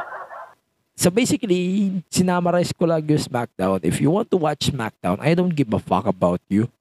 So 0.97 1.13
basically, 1.13 1.93
sinamarize 2.09 2.73
ko 2.73 2.89
lang 2.89 3.05
yung 3.05 3.21
SmackDown. 3.21 3.85
If 3.85 4.01
you 4.01 4.09
want 4.09 4.33
to 4.33 4.41
watch 4.41 4.73
SmackDown, 4.73 5.21
I 5.21 5.37
don't 5.37 5.53
give 5.53 5.69
a 5.77 5.83
fuck 5.83 6.09
about 6.09 6.41
you. 6.49 6.73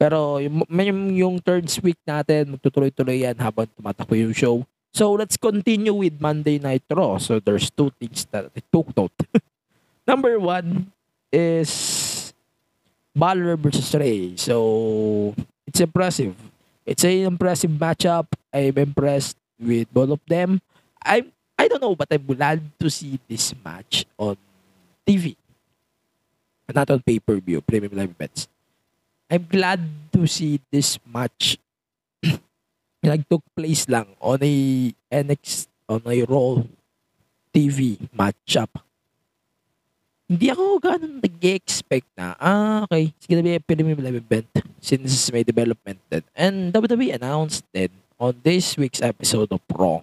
Pero 0.00 0.40
yung, 0.40 0.64
yung, 0.68 1.00
yung 1.12 1.34
third 1.40 1.68
week 1.84 2.00
natin, 2.04 2.56
magtutuloy-tuloy 2.56 3.28
yan 3.28 3.36
habang 3.36 3.68
tumatakbo 3.76 4.16
yung 4.16 4.32
show. 4.32 4.64
So 4.96 5.12
let's 5.12 5.36
continue 5.36 5.92
with 5.92 6.16
Monday 6.16 6.56
Night 6.56 6.84
Raw. 6.88 7.20
So 7.20 7.36
there's 7.36 7.68
two 7.68 7.92
things 8.00 8.24
that 8.32 8.48
I 8.48 8.60
took 8.72 8.88
note. 8.96 9.12
Number 10.08 10.40
one 10.40 10.88
is 11.28 11.68
Balor 13.16 13.56
versus 13.56 13.88
Ray. 13.96 14.36
So 14.36 15.32
it's 15.66 15.80
impressive. 15.80 16.36
It's 16.84 17.02
an 17.02 17.24
impressive 17.24 17.72
matchup. 17.72 18.28
I'm 18.52 18.76
impressed 18.76 19.40
with 19.58 19.88
both 19.88 20.20
of 20.20 20.22
them. 20.28 20.60
I'm 21.00 21.32
I 21.56 21.68
don't 21.72 21.80
know, 21.80 21.96
but 21.96 22.12
I'm 22.12 22.28
glad 22.28 22.60
to 22.78 22.92
see 22.92 23.18
this 23.24 23.56
match 23.64 24.04
on 24.20 24.36
TV. 25.08 25.34
Not 26.68 26.90
on 26.92 27.00
pay-per-view, 27.00 27.64
premium 27.64 27.96
live 27.96 28.12
events. 28.12 28.48
I'm 29.30 29.48
glad 29.48 29.80
to 30.12 30.26
see 30.28 30.60
this 30.70 30.98
match 31.08 31.56
like 33.02 33.24
took 33.28 33.42
place 33.56 33.88
lang 33.88 34.12
on 34.20 34.38
a 34.44 34.92
NX 35.08 35.66
on 35.88 36.02
a 36.04 36.22
Raw 36.28 36.60
TV 37.54 37.96
matchup. 38.12 38.68
Hindi 40.26 40.50
ako 40.50 40.82
ganun 40.82 41.22
nag-expect 41.22 42.10
na, 42.18 42.34
ah, 42.42 42.82
okay, 42.82 43.14
sige 43.22 43.38
na 43.38 43.62
premium 43.62 44.02
live 44.02 44.18
event 44.18 44.50
since 44.82 45.30
may 45.30 45.46
development 45.46 46.02
din. 46.10 46.26
And 46.34 46.74
WWE 46.74 47.14
announced 47.14 47.62
then 47.70 47.94
on 48.18 48.34
this 48.42 48.74
week's 48.74 48.98
episode 48.98 49.54
of 49.54 49.62
Raw 49.70 50.02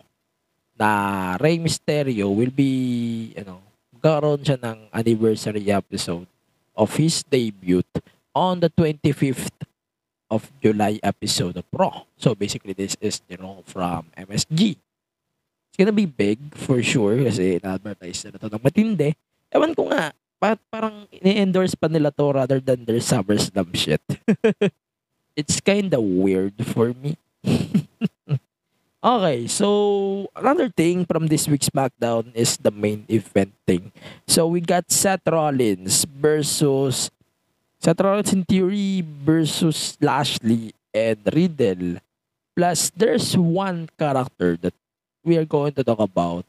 na 0.79 1.35
Rey 1.43 1.59
Mysterio 1.59 2.31
will 2.31 2.55
be, 2.55 3.35
ano, 3.35 3.59
magkakaroon 3.91 4.47
siya 4.47 4.63
ng 4.63 4.87
anniversary 4.95 5.67
episode 5.67 6.27
of 6.71 6.95
his 6.95 7.19
debut 7.27 7.83
on 8.31 8.63
the 8.63 8.71
25th 8.79 9.51
of 10.31 10.47
July 10.63 11.03
episode 11.03 11.59
of 11.59 11.67
Raw. 11.75 12.07
So 12.15 12.31
basically, 12.31 12.71
this 12.71 12.95
is 13.03 13.19
the 13.27 13.35
Raw 13.35 13.59
from 13.67 14.07
MSG. 14.15 14.79
It's 14.79 15.77
gonna 15.77 15.91
be 15.91 16.07
big 16.07 16.39
for 16.55 16.79
sure 16.79 17.19
kasi 17.27 17.59
na-advertise 17.59 18.23
na 18.23 18.39
ito 18.39 18.47
ng 18.47 18.63
matindi. 18.63 19.11
Ewan 19.53 19.77
ko 19.77 19.87
nga, 19.93 20.09
pa- 20.41 20.59
parang 20.73 21.05
ini-endorse 21.13 21.77
pa 21.77 21.87
nila 21.87 22.09
to 22.09 22.25
rather 22.33 22.59
than 22.59 22.83
their 22.83 22.99
SummerSlam 22.99 23.69
shit. 23.77 24.01
It's 25.33 25.57
kinda 25.57 25.97
weird 25.97 26.53
for 26.61 26.93
me. 26.93 27.17
okay, 29.01 29.49
so 29.49 30.29
another 30.37 30.69
thing 30.69 31.09
from 31.09 31.25
this 31.25 31.49
week's 31.49 31.73
SmackDown 31.73 32.29
is 32.37 32.53
the 32.61 32.69
main 32.69 33.01
event 33.09 33.49
thing. 33.65 33.89
So 34.29 34.45
we 34.45 34.61
got 34.61 34.93
Seth 34.93 35.25
Rollins 35.25 36.05
versus 36.05 37.09
Seth 37.81 37.97
Rollins 37.97 38.29
in 38.29 38.45
theory 38.45 39.01
versus 39.01 39.97
Lashley 39.97 40.77
and 40.93 41.17
Riddle. 41.33 41.97
Plus, 42.53 42.93
there's 42.93 43.33
one 43.33 43.89
character 43.97 44.53
that 44.61 44.77
we 45.25 45.37
are 45.41 45.49
going 45.49 45.73
to 45.73 45.83
talk 45.83 45.97
about. 45.97 46.45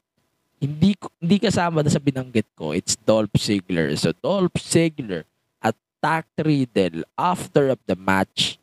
Hindi 0.64 0.96
hindi 1.20 1.36
kasama 1.36 1.84
na 1.84 1.92
sa 1.92 2.00
binanggit 2.00 2.48
ko. 2.56 2.72
It's 2.72 2.96
Dolph 2.96 3.36
Ziggler. 3.36 3.92
So 4.00 4.16
Dolph 4.16 4.56
Ziggler 4.56 5.28
attacked 5.60 6.40
Riddle 6.40 7.04
after 7.20 7.68
of 7.68 7.80
the 7.84 7.92
match 8.00 8.56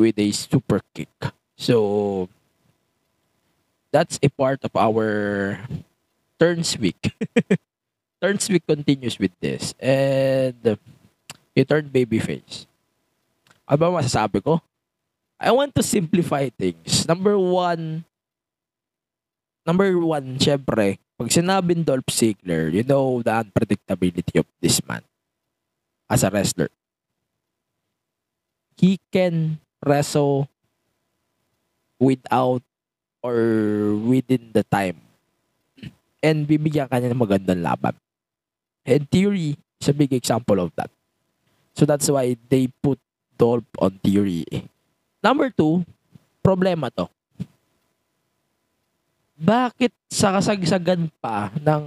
with 0.00 0.16
a 0.16 0.32
super 0.32 0.80
kick. 0.96 1.12
So 1.60 2.28
that's 3.92 4.16
a 4.24 4.32
part 4.32 4.64
of 4.64 4.72
our 4.72 5.60
turns 6.40 6.76
week. 6.80 7.12
turns 8.20 8.48
week 8.48 8.64
continues 8.64 9.20
with 9.20 9.32
this. 9.40 9.76
And 9.80 10.80
he 11.52 11.64
turned 11.64 11.92
babyface. 11.92 12.64
Ano 13.68 13.76
ba 13.76 14.00
masasabi 14.00 14.40
ko? 14.40 14.60
I 15.36 15.52
want 15.52 15.76
to 15.76 15.84
simplify 15.84 16.48
things. 16.48 17.04
Number 17.04 17.36
one, 17.36 18.04
number 19.66 19.90
one, 19.98 20.38
syempre, 20.38 21.02
pag 21.18 21.28
sinabing 21.28 21.82
Dolph 21.82 22.08
Ziggler, 22.08 22.70
you 22.70 22.86
know 22.86 23.20
the 23.20 23.34
unpredictability 23.34 24.38
of 24.38 24.46
this 24.62 24.78
man 24.86 25.02
as 26.08 26.22
a 26.22 26.30
wrestler. 26.30 26.70
He 28.78 29.02
can 29.10 29.58
wrestle 29.82 30.48
without 31.98 32.62
or 33.24 33.96
within 34.06 34.54
the 34.54 34.62
time. 34.62 35.02
And 36.22 36.46
bibigyan 36.46 36.86
ka 36.86 37.02
niya 37.02 37.10
ng 37.10 37.18
magandang 37.18 37.64
laban. 37.64 37.96
And 38.86 39.08
Theory 39.10 39.58
is 39.82 39.88
a 39.90 39.96
big 39.96 40.12
example 40.12 40.60
of 40.62 40.70
that. 40.76 40.92
So 41.74 41.84
that's 41.84 42.08
why 42.08 42.36
they 42.48 42.70
put 42.70 43.00
Dolph 43.36 43.68
on 43.80 43.98
Theory. 44.04 44.46
Number 45.24 45.50
two, 45.50 45.84
problema 46.44 46.92
to. 46.94 47.10
Bakit 49.36 49.92
sa 50.08 50.32
kasagsagan 50.32 51.12
pa 51.20 51.52
ng 51.60 51.84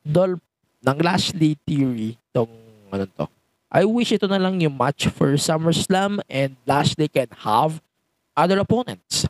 Dolph, 0.00 0.40
ng 0.80 0.98
Lashley 1.04 1.60
Theory, 1.68 2.16
tong 2.32 2.48
ano 2.88 3.04
to? 3.04 3.28
I 3.68 3.84
wish 3.84 4.16
ito 4.16 4.24
na 4.24 4.40
lang 4.40 4.56
yung 4.64 4.72
match 4.72 5.12
for 5.12 5.36
SummerSlam 5.36 6.24
and 6.24 6.56
Lashley 6.64 7.04
can 7.04 7.28
have 7.44 7.84
other 8.32 8.56
opponents. 8.64 9.28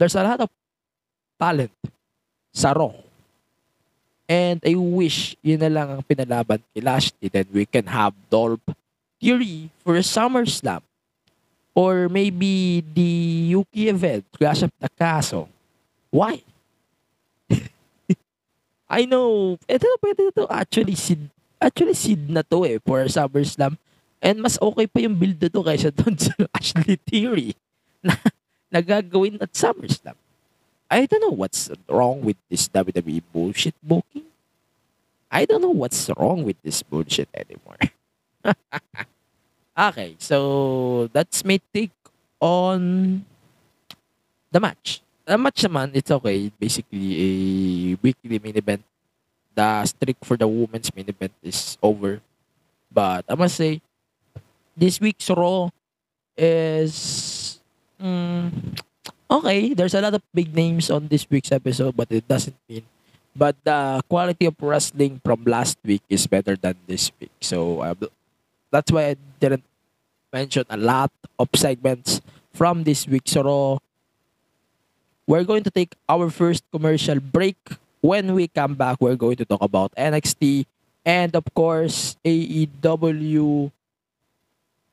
There's 0.00 0.16
a 0.16 0.24
lot 0.24 0.40
of 0.40 0.48
talent 1.36 1.76
sa 2.56 2.72
Raw. 2.72 2.96
And 4.24 4.64
I 4.64 4.72
wish 4.80 5.36
yun 5.44 5.60
na 5.60 5.68
lang 5.68 5.92
ang 5.92 6.02
pinalaban 6.08 6.64
kay 6.72 6.80
Lashley. 6.80 7.28
Then 7.28 7.44
we 7.52 7.68
can 7.68 7.84
have 7.84 8.16
Dolph 8.32 8.64
Theory 9.20 9.68
for 9.84 10.00
SummerSlam. 10.00 10.80
Or 11.76 12.08
maybe 12.08 12.80
the 12.80 13.12
Yuki 13.52 13.92
event, 13.92 14.24
Clash 14.32 14.64
of 14.64 14.72
the 14.80 14.88
Castle. 14.88 15.52
Why? 16.14 16.46
I 18.86 19.02
know, 19.02 19.58
ito 19.66 19.82
na 19.82 19.98
pwede 19.98 20.30
to 20.38 20.46
actually 20.46 20.94
seed, 20.94 21.26
actually 21.58 21.98
seed 21.98 22.30
na 22.30 22.46
to 22.46 22.62
eh 22.62 22.78
for 22.78 23.02
SummerSlam. 23.10 23.74
And 24.22 24.38
mas 24.38 24.54
okay 24.62 24.86
pa 24.86 25.02
yung 25.02 25.18
build 25.18 25.42
na 25.42 25.50
to 25.50 25.66
kaysa 25.66 25.90
doon 25.98 26.14
sa 26.14 26.30
Ashley 26.54 27.02
Theory 27.02 27.58
na 27.98 28.14
nagagawin 28.74 29.42
at 29.42 29.50
SummerSlam. 29.58 30.14
I 30.86 31.10
don't 31.10 31.26
know 31.26 31.34
what's 31.34 31.66
wrong 31.90 32.22
with 32.22 32.38
this 32.46 32.70
WWE 32.70 33.18
bullshit 33.34 33.74
booking. 33.82 34.30
I 35.34 35.50
don't 35.50 35.66
know 35.66 35.74
what's 35.74 36.06
wrong 36.14 36.46
with 36.46 36.62
this 36.62 36.86
bullshit 36.86 37.26
anymore. 37.34 37.82
okay, 39.90 40.14
so 40.22 41.10
that's 41.10 41.42
my 41.42 41.58
take 41.74 41.90
on 42.38 43.26
the 44.54 44.62
match. 44.62 45.03
The 45.24 45.40
match 45.40 45.64
naman, 45.64 45.96
it's 45.96 46.12
okay. 46.12 46.52
Basically, 46.60 47.08
a 47.16 47.28
weekly 48.04 48.36
main 48.38 48.56
event. 48.56 48.84
The 49.56 49.86
streak 49.88 50.20
for 50.20 50.36
the 50.36 50.48
women's 50.48 50.92
main 50.92 51.08
event 51.08 51.32
is 51.40 51.78
over. 51.80 52.20
But 52.92 53.24
I 53.28 53.34
must 53.34 53.56
say, 53.56 53.80
this 54.76 55.00
week's 55.00 55.30
Raw 55.30 55.70
is 56.36 57.58
mm, 57.96 58.50
okay. 59.30 59.72
There's 59.72 59.94
a 59.94 60.02
lot 60.02 60.14
of 60.14 60.22
big 60.34 60.54
names 60.54 60.90
on 60.90 61.08
this 61.08 61.24
week's 61.30 61.52
episode, 61.52 61.96
but 61.96 62.10
it 62.12 62.28
doesn't 62.28 62.56
mean. 62.68 62.84
But 63.34 63.56
the 63.64 64.02
quality 64.08 64.46
of 64.46 64.54
wrestling 64.60 65.20
from 65.24 65.42
last 65.46 65.78
week 65.82 66.02
is 66.08 66.26
better 66.26 66.54
than 66.54 66.76
this 66.86 67.10
week. 67.18 67.32
So 67.40 67.80
uh, 67.80 67.94
that's 68.70 68.92
why 68.92 69.14
I 69.14 69.16
didn't 69.40 69.64
mention 70.32 70.64
a 70.68 70.76
lot 70.76 71.10
of 71.38 71.48
segments 71.54 72.20
from 72.52 72.84
this 72.84 73.08
week's 73.08 73.34
Raw. 73.34 73.78
We're 75.24 75.44
going 75.44 75.64
to 75.64 75.72
take 75.72 75.96
our 76.08 76.28
first 76.28 76.64
commercial 76.68 77.20
break. 77.20 77.56
When 78.04 78.36
we 78.36 78.48
come 78.48 78.76
back, 78.76 79.00
we're 79.00 79.16
going 79.16 79.40
to 79.40 79.48
talk 79.48 79.64
about 79.64 79.96
NXT 79.96 80.68
and 81.04 81.32
of 81.32 81.48
course 81.56 82.20
AEW. 82.20 83.72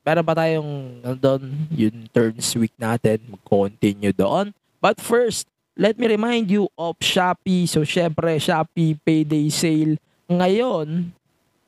Meron 0.02 0.26
pa 0.26 0.34
tayong 0.34 1.04
nandun, 1.04 1.44
yung 1.76 2.10
turns 2.10 2.56
week 2.56 2.74
natin. 2.80 3.22
Mag-continue 3.28 4.15
doon. 4.15 4.56
But 4.82 4.98
first, 4.98 5.46
let 5.78 6.00
me 6.00 6.08
remind 6.08 6.50
you 6.50 6.72
of 6.74 6.98
Shopee. 7.04 7.70
So, 7.70 7.86
syempre, 7.86 8.39
Shopee 8.41 8.98
Payday 8.98 9.52
Sale 9.54 10.02
ngayon, 10.26 11.12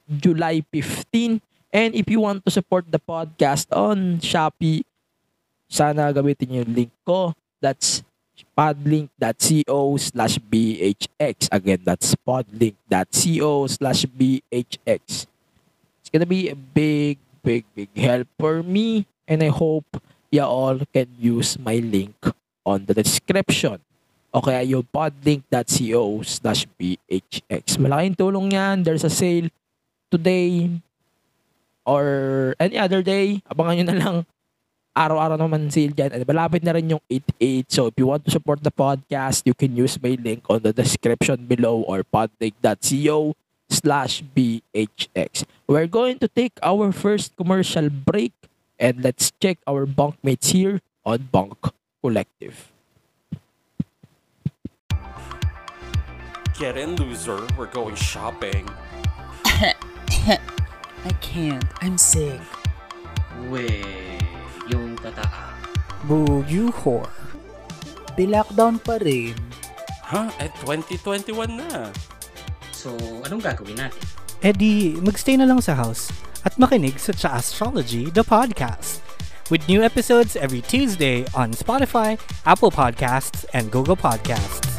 July 0.08 0.66
15. 0.72 1.44
And 1.74 1.92
if 1.94 2.10
you 2.10 2.22
want 2.22 2.42
to 2.46 2.50
support 2.50 2.90
the 2.90 2.98
podcast 2.98 3.70
on 3.70 4.18
Shopee, 4.18 4.82
sana 5.70 6.10
gamitin 6.10 6.64
yung 6.64 6.72
link 6.74 6.94
ko. 7.06 7.38
That's 7.62 8.02
podlink.co 8.58 9.98
slash 9.98 10.38
bhx. 10.38 11.36
Again, 11.52 11.82
that's 11.84 12.16
podlink.co 12.22 13.68
slash 13.68 14.06
bhx. 14.06 15.02
It's 16.02 16.10
gonna 16.14 16.30
be 16.30 16.50
a 16.50 16.56
big, 16.56 17.18
big, 17.42 17.66
big 17.76 17.90
help 17.98 18.28
for 18.40 18.64
me. 18.64 19.06
And 19.28 19.42
I 19.42 19.50
hope 19.50 19.86
you 20.32 20.44
all 20.44 20.80
can 20.94 21.08
use 21.18 21.58
my 21.58 21.78
link 21.78 22.16
on 22.66 22.86
the 22.86 22.94
description. 22.94 23.80
Okay, 24.34 24.66
yung 24.66 24.86
podlink.co 24.90 26.26
slash 26.26 26.66
bhx. 26.78 27.78
Malaking 27.78 28.18
tulong 28.18 28.50
yan. 28.50 28.82
There's 28.82 29.06
a 29.06 29.14
sale 29.14 29.50
today 30.10 30.70
or 31.86 32.56
any 32.58 32.78
other 32.78 33.06
day. 33.06 33.46
Abangan 33.46 33.74
nyo 33.78 33.86
na 33.86 33.98
lang 34.02 34.18
araw-araw 34.94 35.38
naman 35.38 35.70
sale 35.74 35.94
dyan. 35.94 36.14
And 36.14 36.24
malapit 36.26 36.62
na 36.62 36.74
rin 36.74 36.94
yung 36.94 37.04
8-8. 37.10 37.66
So 37.70 37.90
if 37.90 37.96
you 37.98 38.08
want 38.08 38.26
to 38.26 38.32
support 38.32 38.62
the 38.62 38.74
podcast, 38.74 39.44
you 39.46 39.54
can 39.54 39.76
use 39.76 39.98
my 40.02 40.18
link 40.18 40.46
on 40.50 40.62
the 40.62 40.74
description 40.74 41.46
below 41.50 41.82
or 41.86 42.06
podlink.co 42.06 43.34
slash 43.70 44.22
bhx. 44.22 45.44
We're 45.66 45.90
going 45.90 46.22
to 46.22 46.30
take 46.30 46.54
our 46.62 46.94
first 46.94 47.36
commercial 47.36 47.90
break 47.90 48.32
and 48.78 49.04
let's 49.04 49.34
check 49.42 49.58
our 49.66 49.86
bunkmates 49.86 50.54
here 50.54 50.82
on 51.06 51.30
Bunk 51.32 51.58
Collective. 52.02 52.70
Get 56.60 56.78
in, 56.78 56.96
loser. 56.96 57.42
We're 57.58 57.72
going 57.72 57.96
shopping. 57.96 58.70
I 59.46 61.12
can't. 61.20 61.66
I'm 61.82 61.98
sick. 61.98 62.40
Weh, 63.50 64.20
yung 65.04 65.12
tataa. 65.12 65.52
Boo, 66.08 66.44
you 66.48 66.72
whore. 66.84 67.12
Di 68.16 68.28
lockdown 68.28 68.80
pa 68.80 69.00
rin. 69.04 69.36
Huh? 70.04 70.32
Eh, 70.40 70.52
2021 70.64 71.60
na. 71.60 71.92
So, 72.72 72.96
anong 73.28 73.44
gagawin 73.44 73.80
natin? 73.80 74.04
Eh 74.44 74.52
di, 74.52 75.00
magstay 75.00 75.40
na 75.40 75.48
lang 75.48 75.64
sa 75.64 75.76
house 75.76 76.12
at 76.44 76.60
makinig 76.60 77.00
sa 77.00 77.16
Cha 77.16 77.40
Astrology, 77.40 78.12
the 78.12 78.24
podcast. 78.24 79.00
With 79.48 79.64
new 79.68 79.84
episodes 79.84 80.36
every 80.36 80.64
Tuesday 80.64 81.24
on 81.36 81.56
Spotify, 81.56 82.20
Apple 82.44 82.72
Podcasts, 82.72 83.48
and 83.56 83.72
Google 83.72 83.96
Podcasts. 83.96 84.73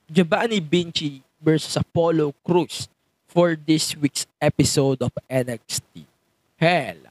Giovanni 0.08 0.64
Vinci 0.64 1.24
versus 1.44 1.76
Apollo 1.76 2.32
Cruz 2.40 2.88
for 3.28 3.60
this 3.60 3.92
week's 3.98 4.24
episode 4.40 5.04
of 5.04 5.12
NXT. 5.28 6.08
Hell, 6.56 7.04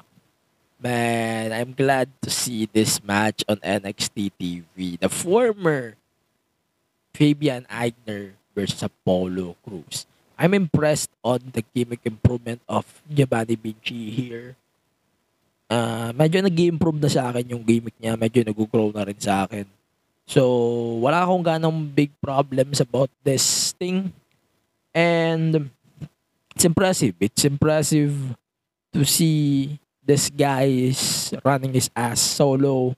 man, 0.81 1.53
I'm 1.53 1.77
glad 1.77 2.09
to 2.23 2.31
see 2.31 2.65
this 2.65 3.05
match 3.05 3.45
on 3.45 3.61
NXT 3.61 4.33
TV. 4.41 4.97
The 4.97 5.13
former 5.13 6.01
Fabian 7.13 7.69
Eigner 7.69 8.41
versus 8.57 8.81
Apollo 8.81 9.61
Cruz. 9.61 10.09
I'm 10.41 10.57
impressed 10.57 11.13
on 11.21 11.45
the 11.53 11.61
gimmick 11.77 12.01
improvement 12.09 12.65
of 12.65 12.89
Giovanni 13.05 13.61
Vinci 13.61 14.09
here. 14.09 14.57
Uh, 15.69 16.13
medyo 16.17 16.41
nag-improve 16.41 17.01
na 17.01 17.13
sa 17.13 17.29
akin 17.29 17.53
yung 17.53 17.65
gimmick 17.65 17.97
niya. 18.01 18.17
Medyo 18.17 18.49
nag-grow 18.49 18.93
na 18.97 19.05
rin 19.05 19.21
sa 19.21 19.45
akin. 19.45 19.69
So, 20.27 20.43
wala 21.05 21.23
akong 21.25 21.45
ganong 21.45 21.87
big 21.93 22.11
problems 22.19 22.81
about 22.81 23.13
this 23.23 23.77
thing. 23.77 24.13
And 24.97 25.69
it's 26.57 26.65
impressive. 26.65 27.15
It's 27.21 27.45
impressive 27.45 28.13
to 28.97 29.05
see 29.05 29.77
this 30.05 30.33
guy 30.33 30.91
is 30.91 31.33
running 31.45 31.77
his 31.77 31.93
ass 31.95 32.21
solo. 32.21 32.97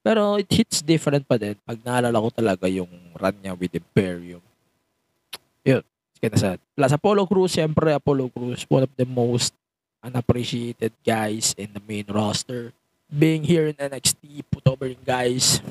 Pero 0.00 0.36
it 0.40 0.48
hits 0.48 0.80
different 0.80 1.28
pa 1.28 1.36
din 1.36 1.54
pag 1.66 1.78
naalala 1.84 2.18
ko 2.24 2.28
talaga 2.32 2.66
yung 2.66 2.88
run 3.14 3.36
niya 3.42 3.52
with 3.52 3.76
Imperium. 3.76 4.40
Kaya 6.20 6.36
sad. 6.36 6.58
Plus, 6.76 6.92
Apollo 6.92 7.24
Cruz, 7.24 7.56
syempre, 7.56 7.96
Apollo 7.96 8.28
Cruz, 8.28 8.68
one 8.68 8.84
of 8.84 8.92
the 8.92 9.08
most 9.08 9.56
unappreciated 10.04 10.92
guys 11.00 11.56
in 11.56 11.72
the 11.72 11.80
main 11.88 12.04
roster. 12.12 12.76
Being 13.08 13.42
here 13.42 13.66
in 13.66 13.74
NXT, 13.80 14.44
put 14.52 14.68
over 14.68 14.84
yung 14.86 15.02
guys 15.02 15.64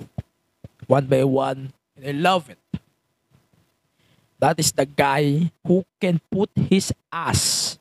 one 0.90 1.06
by 1.06 1.22
one, 1.24 1.70
and 1.94 2.04
I 2.04 2.14
love 2.18 2.50
it. 2.50 2.58
That 4.42 4.58
is 4.58 4.74
the 4.74 4.90
guy 4.90 5.54
who 5.62 5.86
can 6.02 6.18
put 6.34 6.50
his 6.56 6.92
ass 7.14 7.78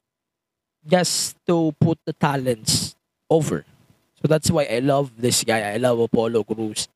just 0.85 1.41
to 1.49 1.73
put 1.81 1.97
the 2.05 2.13
talents 2.13 2.95
over. 3.33 3.65
So 4.21 4.29
that's 4.29 4.51
why 4.51 4.69
I 4.69 4.85
love 4.85 5.15
this 5.17 5.43
guy. 5.43 5.73
I 5.73 5.81
love 5.81 5.99
Apollo 6.01 6.45
Cruz. 6.45 6.89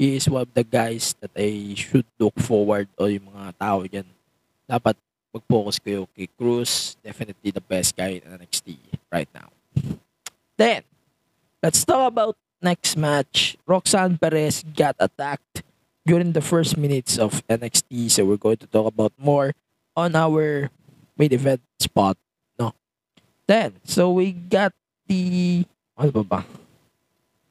He 0.00 0.16
is 0.16 0.26
one 0.26 0.42
of 0.48 0.52
the 0.54 0.64
guys 0.64 1.14
that 1.20 1.30
I 1.36 1.76
should 1.76 2.08
look 2.18 2.40
forward 2.40 2.88
o 2.96 3.04
yung 3.06 3.28
mga 3.28 3.52
tao 3.60 3.84
dyan 3.84 4.08
dapat 4.64 4.96
mag-focus 5.30 5.78
kayo 5.78 6.06
kay 6.14 6.26
Cruz. 6.34 6.96
Definitely 7.02 7.50
the 7.54 7.62
best 7.62 7.94
guy 7.94 8.18
in 8.18 8.24
NXT 8.26 8.76
right 9.10 9.30
now. 9.34 9.50
Then, 10.58 10.82
let's 11.62 11.84
talk 11.84 12.10
about 12.10 12.36
next 12.60 12.96
match. 12.96 13.56
Roxanne 13.66 14.18
Perez 14.18 14.64
got 14.76 14.96
attacked 14.98 15.62
during 16.04 16.32
the 16.32 16.42
first 16.42 16.76
minutes 16.76 17.16
of 17.16 17.46
NXT. 17.48 18.10
So 18.10 18.24
we're 18.26 18.40
going 18.40 18.58
to 18.58 18.68
talk 18.68 18.86
about 18.86 19.12
more 19.16 19.54
on 19.96 20.14
our 20.14 20.70
main 21.16 21.32
event 21.32 21.62
spot. 21.78 22.16
No. 22.58 22.74
Then, 23.46 23.78
so 23.84 24.10
we 24.12 24.32
got 24.32 24.74
the... 25.06 25.64
Ano 25.96 26.10
ba 26.10 26.24
ba? 26.24 26.40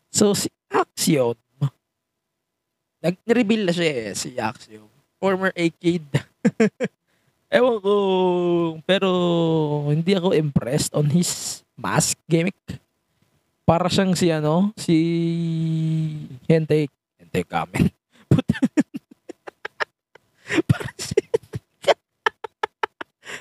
So, 0.10 0.34
si 0.34 0.50
Axiom, 0.74 1.38
nag-reveal 3.00 3.70
na 3.70 3.74
siya 3.74 4.10
eh, 4.10 4.14
si 4.18 4.34
Axiom. 4.36 4.90
Former 5.22 5.54
A-Kid. 5.54 6.06
Ewan 7.50 7.82
ko, 7.82 7.94
pero 8.86 9.10
hindi 9.90 10.14
ako 10.14 10.38
impressed 10.38 10.94
on 10.94 11.10
his 11.10 11.66
mask 11.74 12.14
gimmick. 12.30 12.54
Para 13.66 13.90
siyang 13.90 14.14
si 14.14 14.30
ano, 14.30 14.70
si 14.78 14.94
Hente, 16.46 16.86
Hente 17.18 17.42
Kamen. 17.42 17.90
Puta. 18.30 18.54
Parang 20.70 20.98
si 21.02 21.18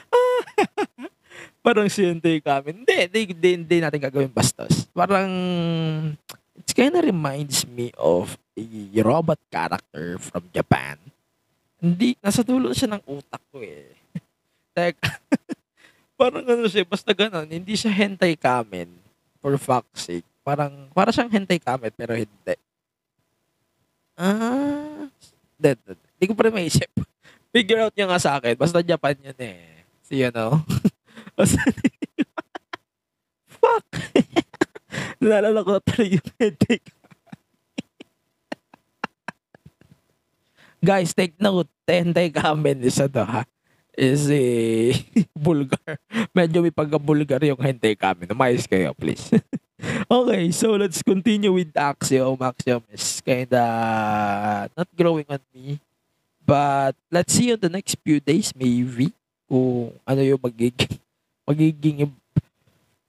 Parang 1.65 1.89
si 1.93 2.01
Hente 2.09 2.33
Kamen. 2.41 2.81
Hindi, 2.81 3.13
hindi, 3.13 3.21
hindi, 3.29 3.51
hindi 3.61 3.77
natin 3.77 4.01
gagawin 4.01 4.33
bastos. 4.33 4.89
Parang, 4.97 5.29
it 6.57 6.73
kind 6.73 6.97
of 6.97 7.05
reminds 7.05 7.69
me 7.69 7.93
of 8.01 8.41
a 8.57 8.65
robot 9.05 9.37
character 9.53 10.17
from 10.17 10.49
Japan. 10.49 10.97
Hindi, 11.77 12.17
nasa 12.25 12.41
dulo 12.41 12.73
siya 12.73 12.97
ng 12.97 13.05
utak 13.05 13.45
ko 13.53 13.61
eh. 13.61 13.98
Teka. 14.79 15.11
parang 16.21 16.47
ano 16.47 16.71
siya, 16.71 16.87
basta 16.87 17.11
ganun. 17.11 17.51
Hindi 17.51 17.75
siya 17.75 17.91
hentai 17.91 18.39
kamen. 18.39 18.87
For 19.43 19.59
fuck's 19.59 20.07
sake. 20.07 20.27
Parang, 20.47 20.87
para 20.95 21.11
siyang 21.11 21.35
hentai 21.35 21.59
kamen, 21.59 21.91
pero 21.99 22.15
hindi. 22.15 22.55
Ah, 24.15 25.11
dead, 25.59 25.79
dead. 25.83 25.99
Hindi 26.15 26.25
ko 26.31 26.35
pa 26.39 26.47
rin 26.47 26.55
maisip. 26.55 26.91
Figure 27.55 27.83
out 27.83 27.95
niya 27.95 28.07
nga 28.07 28.23
sa 28.23 28.39
akin. 28.39 28.55
Basta 28.55 28.87
Japan 28.87 29.19
yun 29.19 29.39
eh. 29.43 29.83
Si 30.07 30.23
ano. 30.23 30.63
Basta, 31.39 31.59
fuck. 33.59 33.87
Nalala 35.19 35.67
ko 35.67 35.75
na 35.75 35.83
talaga 35.83 36.07
yung 36.07 36.31
hentai 36.39 36.79
Guys, 40.79 41.11
take 41.11 41.35
note. 41.43 41.67
Hentai 41.91 42.31
kamen 42.31 42.79
isa 42.87 43.11
to 43.11 43.27
ha 43.27 43.43
is 43.99 44.31
eh, 44.31 44.95
bulgar. 45.35 45.99
Medyo 46.31 46.63
may 46.63 46.71
pagka-bulgar 46.71 47.43
yung 47.43 47.59
hentai 47.59 47.99
kami. 47.99 48.31
Umayos 48.31 48.71
kayo, 48.71 48.95
please. 48.95 49.35
okay, 50.07 50.55
so 50.55 50.79
let's 50.79 51.03
continue 51.03 51.51
with 51.51 51.75
Axiom. 51.75 52.39
Axiom 52.39 52.83
is 52.95 53.19
kinda 53.19 53.63
not 54.71 54.89
growing 54.95 55.27
on 55.27 55.43
me. 55.51 55.83
But 56.47 56.95
let's 57.11 57.35
see 57.35 57.53
on 57.53 57.61
the 57.61 57.69
next 57.69 57.99
few 58.01 58.23
days, 58.23 58.55
maybe, 58.57 59.13
kung 59.51 59.93
ano 60.07 60.21
yung 60.23 60.41
magiging, 60.41 60.97
magiging 61.51 62.09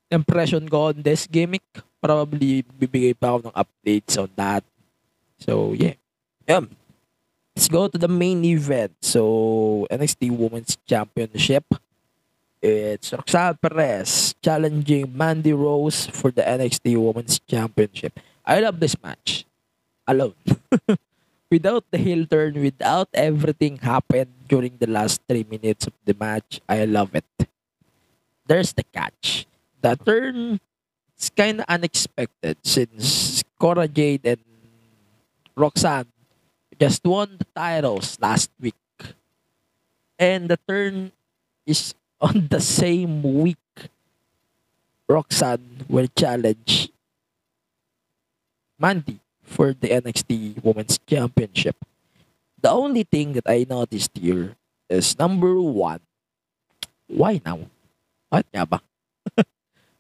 impression 0.10 0.66
ko 0.68 0.92
on 0.92 1.00
this 1.06 1.30
gimmick. 1.30 1.64
Probably 2.02 2.66
bibigay 2.66 3.14
pa 3.14 3.38
ako 3.38 3.48
ng 3.48 3.56
updates 3.56 4.18
on 4.18 4.32
that. 4.36 4.66
So, 5.40 5.72
yeah. 5.78 5.96
Yeah. 6.50 6.66
Let's 7.60 7.68
go 7.68 7.92
to 7.92 8.00
the 8.00 8.08
main 8.08 8.40
event. 8.48 8.96
So, 9.04 9.84
NXT 9.92 10.32
Women's 10.32 10.80
Championship. 10.88 11.68
It's 12.64 13.12
Roxanne 13.12 13.60
Perez 13.60 14.32
challenging 14.40 15.12
Mandy 15.12 15.52
Rose 15.52 16.08
for 16.08 16.32
the 16.32 16.40
NXT 16.40 16.96
Women's 16.96 17.44
Championship. 17.44 18.16
I 18.48 18.64
love 18.64 18.80
this 18.80 18.96
match. 19.04 19.44
Alone. 20.08 20.40
without 21.52 21.84
the 21.92 22.00
heel 22.00 22.24
turn, 22.24 22.56
without 22.64 23.12
everything 23.12 23.76
happened 23.76 24.32
during 24.48 24.80
the 24.80 24.88
last 24.88 25.20
three 25.28 25.44
minutes 25.44 25.84
of 25.84 25.92
the 26.08 26.16
match, 26.16 26.64
I 26.64 26.88
love 26.88 27.12
it. 27.12 27.28
There's 28.48 28.72
the 28.72 28.88
catch. 28.96 29.52
The 29.84 30.00
turn 30.00 30.64
is 31.20 31.28
kind 31.36 31.60
of 31.60 31.66
unexpected 31.68 32.56
since 32.64 33.44
Cora 33.60 33.90
Jade 33.92 34.24
and 34.24 34.40
Roxanne 35.60 36.08
just 36.80 37.04
won 37.04 37.36
the 37.38 37.46
titles 37.54 38.18
last 38.24 38.50
week. 38.60 38.74
And 40.18 40.50
the 40.50 40.58
turn 40.68 41.12
is 41.68 41.94
on 42.22 42.48
the 42.48 42.64
same 42.64 43.22
week. 43.22 43.58
Roxanne 45.10 45.86
will 45.90 46.08
challenge 46.16 46.90
Mandy 48.78 49.20
for 49.42 49.74
the 49.74 49.90
NXT 49.90 50.64
Women's 50.64 51.00
Championship. 51.04 51.76
The 52.62 52.70
only 52.70 53.04
thing 53.04 53.34
that 53.34 53.50
I 53.50 53.66
noticed 53.68 54.12
here 54.14 54.56
is 54.88 55.18
number 55.18 55.58
one, 55.60 56.00
why 57.08 57.42
now? 57.42 57.66
Bakit 58.30 58.48
nga 58.54 58.66
ba? 58.70 58.80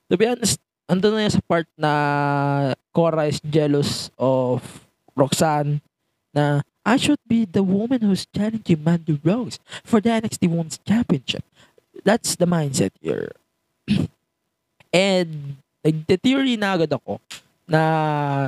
to 0.10 0.14
be 0.14 0.30
honest, 0.30 0.62
andun 0.86 1.18
na 1.18 1.34
sa 1.34 1.42
part 1.42 1.66
na 1.74 1.92
Cora 2.94 3.26
is 3.26 3.42
jealous 3.42 4.14
of 4.22 4.62
Roxanne 5.18 5.82
na 6.30 6.62
I 6.86 6.98
should 6.98 7.20
be 7.28 7.46
the 7.46 7.64
woman 7.64 8.02
who's 8.02 8.26
challenging 8.26 8.84
Mandy 8.84 9.20
Rose 9.24 9.60
for 9.84 10.00
the 10.00 10.10
NXT 10.10 10.50
Women's 10.50 10.80
Championship. 10.80 11.44
That's 12.04 12.36
the 12.36 12.48
mindset 12.48 12.92
here. 13.02 13.32
And 14.90 15.62
nagte-theory 15.86 16.58
na 16.58 16.74
agad 16.74 16.90
ako 16.98 17.22
na 17.70 17.82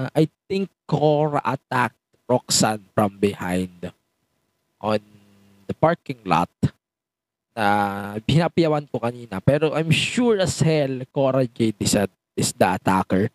I 0.09 0.25
think 0.49 0.73
Cora 0.89 1.37
attacked 1.45 2.01
Roxanne 2.25 2.81
from 2.97 3.21
behind 3.21 3.93
on 4.81 4.99
the 5.69 5.75
parking 5.77 6.17
lot 6.25 6.49
na 7.53 8.17
pinapiyawan 8.25 8.89
ko 8.89 8.97
kanina. 8.97 9.37
Pero 9.37 9.77
I'm 9.77 9.93
sure 9.93 10.41
as 10.41 10.57
hell 10.65 11.05
Cora 11.13 11.45
Jade 11.45 11.77
is, 11.77 11.93
a, 11.93 12.09
is 12.33 12.49
the 12.57 12.73
attacker 12.73 13.29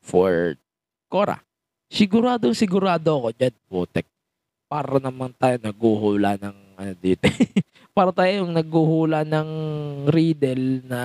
for 0.00 0.56
Cora. 1.12 1.44
Sigurado, 1.86 2.50
sigurado 2.56 3.20
ako 3.20 3.30
dyan, 3.36 3.54
putek. 3.68 4.06
Para 4.66 4.98
naman 4.98 5.30
tayo 5.38 5.56
naguhula 5.62 6.34
ng 6.36 6.56
ano 6.76 6.92
dito. 6.98 7.24
para 7.96 8.12
tayo 8.12 8.44
yung 8.44 8.52
naghuhula 8.52 9.24
ng 9.24 9.48
riddle 10.12 10.84
na 10.84 11.00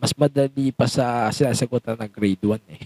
mas 0.00 0.16
madali 0.16 0.72
pa 0.72 0.88
sa 0.88 1.28
sinasagutan 1.28 2.00
ng 2.00 2.08
grade 2.08 2.40
1 2.40 2.56
eh. 2.72 2.82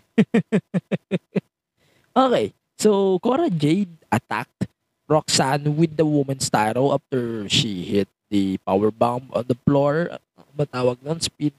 okay. 2.26 2.46
So, 2.74 3.22
Cora 3.22 3.46
Jade 3.46 3.94
attacked 4.10 4.66
Roxanne 5.06 5.70
with 5.78 5.94
the 5.94 6.02
woman's 6.02 6.50
title 6.50 6.90
after 6.90 7.46
she 7.46 7.86
hit 7.86 8.10
the 8.26 8.58
power 8.66 8.90
bomb 8.90 9.30
on 9.30 9.46
the 9.46 9.54
floor. 9.62 10.18
Ano 10.34 10.50
ba 10.58 10.66
tawag 10.66 10.98
nun? 10.98 11.22
Spin? 11.22 11.54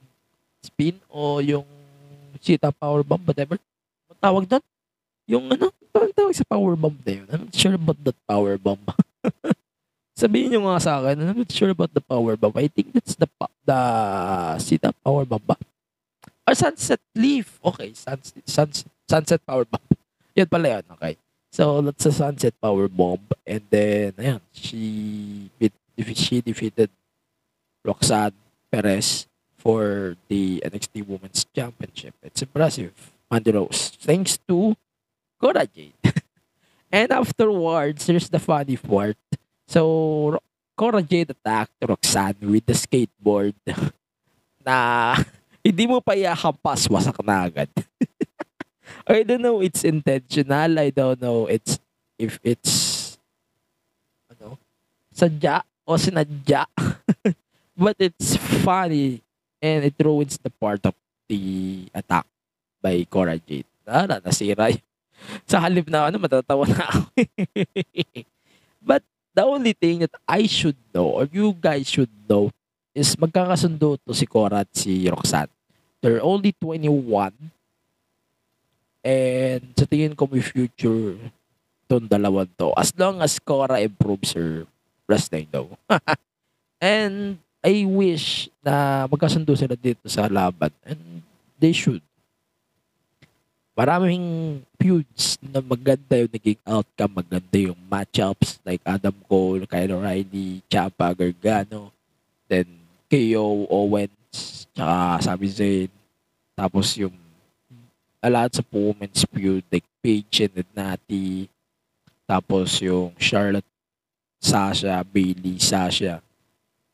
Spin? 0.59 0.99
O 1.07 1.39
yung 1.39 1.65
cheetah 2.43 2.75
power 2.75 3.07
bomb? 3.07 3.23
Whatever. 3.23 3.55
Ano 4.12 4.19
tawag 4.19 4.43
doon? 4.51 4.63
Yung 5.29 5.45
ano? 5.53 5.69
Parang 5.93 6.09
tawag 6.09 6.33
sa 6.33 6.45
power 6.49 6.73
bomb 6.73 6.97
na 7.05 7.21
yun. 7.21 7.27
I'm 7.29 7.45
not 7.45 7.53
sure 7.53 7.77
about 7.77 8.01
that 8.01 8.17
power 8.25 8.57
bomb. 8.57 8.81
Sabihin 10.19 10.57
nyo 10.57 10.65
nga 10.65 10.81
sa 10.81 10.97
akin, 10.99 11.21
I'm 11.21 11.45
not 11.45 11.53
sure 11.53 11.69
about 11.69 11.93
the 11.93 12.01
power 12.01 12.33
bomb. 12.33 12.57
I 12.57 12.65
think 12.65 12.97
that's 12.97 13.13
the 13.13 13.29
the 13.61 13.81
cheetah 14.57 14.97
power 15.05 15.23
bomb 15.29 15.45
ba? 15.45 15.55
Or 16.49 16.57
sunset 16.57 16.99
leaf. 17.13 17.61
Okay, 17.61 17.93
sunset, 17.93 18.41
sunset, 18.49 18.89
sunset 19.05 19.41
power 19.45 19.69
bomb. 19.69 19.85
Yun 20.35 20.49
pala 20.49 20.81
yun. 20.81 20.85
Okay. 20.97 21.13
So, 21.53 21.81
that's 21.85 22.05
a 22.09 22.13
sunset 22.13 22.57
power 22.57 22.89
bomb. 22.89 23.21
And 23.45 23.61
then, 23.69 24.13
ayan, 24.17 24.41
she, 24.53 25.49
beat, 25.57 25.73
she 26.17 26.41
defeated 26.41 26.89
Roxanne 27.85 28.37
Perez 28.69 29.25
for 29.57 30.13
the 30.29 30.61
NXT 30.65 31.05
Women's 31.05 31.45
Championship. 31.53 32.13
It's 32.21 32.41
impressive. 32.41 32.93
Mandy 33.29 33.51
Rose. 33.51 33.93
Thanks 33.97 34.37
to 34.47 34.77
Cora 35.39 35.63
Jade. 35.65 35.95
and 36.91 37.12
afterwards, 37.12 38.06
here's 38.06 38.28
the 38.28 38.39
funny 38.39 38.75
part. 38.75 39.17
So, 39.67 40.38
Cora 40.75 41.02
Jade 41.02 41.32
attacked 41.32 41.80
Roxanne 41.82 42.43
with 42.43 42.65
the 42.67 42.75
skateboard 42.75 43.56
na 44.65 45.15
hindi 45.65 45.88
mo 45.88 46.04
pa 46.04 46.13
iyakampas, 46.13 46.91
wasak 46.91 47.19
na 47.23 47.47
agad. 47.47 47.71
I 49.08 49.23
don't 49.23 49.41
know 49.41 49.63
it's 49.63 49.84
intentional. 49.88 50.78
I 50.78 50.91
don't 50.91 51.17
know 51.21 51.47
it's 51.47 51.80
if 52.19 52.38
it's 52.43 53.17
ano, 54.30 54.60
sadya 55.10 55.63
o 55.88 55.95
sinadya. 55.97 56.67
But 57.80 57.95
it's 57.95 58.36
funny 58.36 59.23
and 59.63 59.88
it 59.88 59.95
ruins 60.04 60.36
the 60.36 60.52
part 60.52 60.84
of 60.84 60.93
the 61.32 61.88
attack 61.95 62.28
by 62.84 63.08
Cora 63.08 63.39
Jade. 63.39 63.65
Nara, 63.88 64.19
nasira 64.19 64.67
yun. 64.67 64.88
Sa 65.45 65.62
halip 65.62 65.88
na 65.91 66.10
ano, 66.10 66.17
matatawa 66.17 66.65
na 66.67 66.84
ako. 66.86 67.01
But 68.89 69.03
the 69.36 69.43
only 69.45 69.73
thing 69.73 70.03
that 70.03 70.15
I 70.27 70.47
should 70.47 70.77
know 70.91 71.21
or 71.21 71.29
you 71.29 71.55
guys 71.55 71.88
should 71.88 72.12
know 72.27 72.51
is 72.95 73.15
magkakasundo 73.15 74.01
to 74.03 74.12
si 74.12 74.25
Cora 74.25 74.67
at 74.67 74.71
si 74.75 75.08
Roxanne. 75.08 75.51
They're 76.01 76.23
only 76.23 76.55
21 76.55 77.32
and 79.03 79.63
sa 79.75 79.86
tingin 79.88 80.15
ko 80.15 80.27
may 80.27 80.43
future 80.43 81.15
tong 81.88 82.08
dalawa 82.08 82.47
to. 82.60 82.75
As 82.75 82.91
long 82.95 83.23
as 83.23 83.39
Cora 83.39 83.79
improves 83.79 84.36
her 84.36 84.67
wrestling 85.08 85.47
though. 85.51 85.71
and 86.84 87.39
I 87.60 87.84
wish 87.84 88.47
na 88.63 89.08
magkasundo 89.08 89.55
sila 89.55 89.75
dito 89.75 90.08
sa 90.08 90.27
laban 90.27 90.71
and 90.84 91.23
they 91.60 91.75
should. 91.75 92.03
Maraming 93.79 94.59
feuds 94.75 95.39
na 95.39 95.63
maganda 95.63 96.19
yung 96.19 96.27
naging 96.35 96.59
outcome, 96.67 97.23
maganda 97.23 97.55
yung 97.55 97.79
matchups 97.87 98.59
like 98.67 98.83
Adam 98.83 99.15
Cole, 99.23 99.63
Kyle 99.63 99.95
O'Reilly, 99.95 100.59
Ciampa, 100.67 101.15
Gargano, 101.15 101.87
then 102.51 102.67
KO, 103.07 103.63
Owens, 103.71 104.67
tsaka 104.75 105.23
Sami 105.23 105.47
Zayn. 105.47 105.91
Tapos 106.59 106.91
yung 106.99 107.15
a 108.19 108.27
lot 108.27 108.51
sa 108.51 108.59
women's 108.67 109.23
feud 109.31 109.63
like 109.71 109.87
Paige 110.03 110.51
and 110.51 110.67
Natty. 110.75 111.47
Tapos 112.27 112.83
yung 112.83 113.15
Charlotte, 113.15 113.63
Sasha, 114.43 114.99
Bailey, 115.07 115.55
Sasha, 115.55 116.19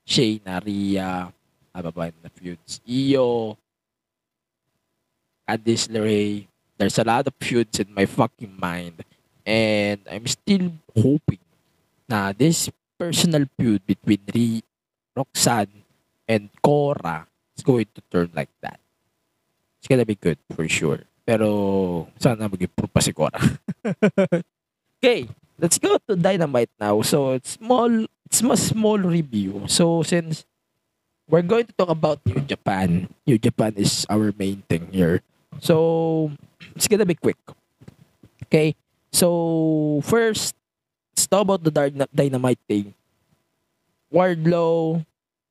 Shayna, 0.05 0.61
Rhea, 0.61 1.33
ano 1.73 1.89
ba 1.89 2.13
na 2.13 2.29
feuds? 2.29 2.77
Io, 2.85 3.57
Candice 5.49 5.89
LeRae. 5.89 6.45
There's 6.77 6.99
a 6.99 7.03
lot 7.03 7.27
of 7.27 7.33
feuds 7.39 7.79
in 7.79 7.93
my 7.93 8.05
fucking 8.05 8.55
mind. 8.59 9.03
And 9.45 10.01
I'm 10.09 10.27
still 10.27 10.73
hoping 10.91 11.39
na 12.09 12.33
this 12.33 12.69
personal 12.97 13.45
feud 13.57 13.85
between 13.85 14.21
Ri, 14.33 14.61
Roxanne 15.15 15.83
and 16.27 16.49
Cora 16.61 17.27
is 17.57 17.63
going 17.63 17.87
to 17.93 18.01
turn 18.11 18.29
like 18.33 18.51
that. 18.61 18.79
It's 19.79 19.87
gonna 19.87 20.05
be 20.05 20.17
good 20.17 20.37
for 20.53 20.67
sure. 20.67 21.05
Pero 21.25 22.09
sana 22.21 22.49
mag-improve 22.49 22.91
pa 22.91 23.01
si 23.01 23.13
Cora. 23.13 23.37
okay, 25.01 25.25
let's 25.57 25.77
go 25.77 25.97
to 26.09 26.13
Dynamite 26.13 26.73
now. 26.77 27.01
So 27.01 27.33
it's 27.33 27.57
small, 27.57 27.89
it's 28.25 28.41
a 28.41 28.57
small 28.57 28.99
review. 28.99 29.65
So 29.65 30.03
since 30.03 30.45
we're 31.29 31.45
going 31.45 31.65
to 31.65 31.73
talk 31.73 31.89
about 31.89 32.21
New 32.25 32.41
Japan, 32.45 33.09
New 33.25 33.37
Japan 33.37 33.73
is 33.77 34.05
our 34.09 34.33
main 34.37 34.61
thing 34.69 34.89
here. 34.93 35.21
So 35.61 36.31
it's 36.75 36.87
gonna 36.87 37.05
be 37.05 37.15
quick. 37.15 37.39
Okay, 38.45 38.75
so 39.11 40.01
first, 40.03 40.53
let's 41.15 41.25
talk 41.25 41.41
about 41.41 41.63
the 41.63 41.71
Dark 41.71 41.93
Dynamite 42.13 42.59
thing. 42.67 42.93
Wardlow 44.13 45.05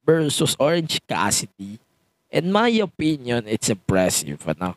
versus 0.04 0.56
Orange 0.60 1.00
Cassidy. 1.08 1.80
In 2.30 2.52
my 2.52 2.68
opinion, 2.68 3.44
it's 3.46 3.68
impressive. 3.68 4.40
Ano? 4.46 4.76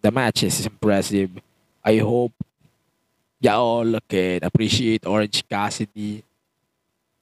The 0.00 0.10
match 0.10 0.42
is 0.42 0.66
impressive. 0.66 1.30
I 1.84 1.98
hope 1.98 2.32
y'all 3.40 3.98
can 4.08 4.42
appreciate 4.42 5.06
Orange 5.06 5.42
Cassidy 5.48 6.22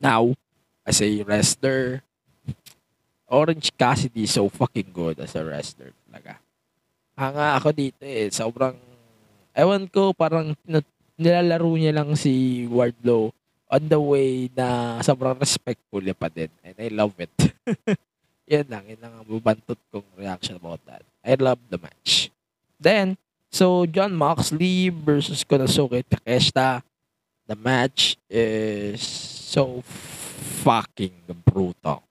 now 0.00 0.34
as 0.84 1.00
a 1.00 1.22
wrestler. 1.22 2.02
Orange 3.28 3.72
Cassidy 3.76 4.24
is 4.24 4.32
so 4.32 4.48
fucking 4.48 4.90
good 4.92 5.20
as 5.20 5.34
a 5.34 5.44
wrestler 5.44 5.92
talaga. 6.06 6.36
Hanga 7.16 7.56
ako 7.56 7.72
dito 7.72 8.04
eh. 8.04 8.28
Sobrang, 8.28 8.76
ewan 9.56 9.88
ko, 9.88 10.12
parang 10.12 10.52
nilalaro 11.16 11.72
niya 11.80 11.96
lang 11.96 12.12
si 12.12 12.64
Wardlow 12.68 13.32
on 13.66 13.82
the 13.88 13.98
way 13.98 14.46
na 14.54 14.98
sobrang 15.02 15.34
respectful 15.40 16.04
niya 16.04 16.14
pa 16.14 16.30
din. 16.30 16.52
And 16.62 16.76
I 16.76 16.88
love 16.92 17.16
it. 17.18 17.32
Yan 18.46 18.70
lang, 18.70 18.86
yan 18.86 19.02
lang 19.02 19.10
ang 19.10 19.26
bubantot 19.26 19.74
kong 19.90 20.06
reaction 20.14 20.54
about 20.54 20.78
that. 20.86 21.02
I 21.26 21.34
love 21.34 21.58
the 21.66 21.82
match. 21.82 22.30
Then, 22.78 23.18
so 23.50 23.82
John 23.90 24.14
Moxley 24.14 24.86
versus 24.94 25.42
Konosuke 25.42 26.06
Takeshita. 26.06 26.86
The 27.50 27.58
match 27.58 28.14
is 28.30 29.02
so 29.02 29.82
fucking 30.62 31.26
brutal. 31.42 32.06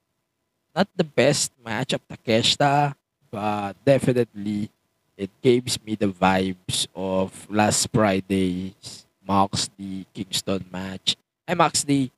Not 0.75 0.91
the 0.91 1.07
best 1.07 1.55
match 1.63 1.95
of 1.95 2.03
Takeshita, 2.03 2.99
but 3.31 3.79
definitely 3.87 4.74
it 5.17 5.29
gives 5.41 5.79
me 5.83 5.95
the 5.95 6.07
vibes 6.11 6.87
of 6.95 7.31
last 7.49 7.87
Friday's 7.91 9.05
Moxley 9.25 10.05
Kingston 10.13 10.65
match. 10.71 11.15
Ay, 11.47 11.55
Moxley 11.55 12.11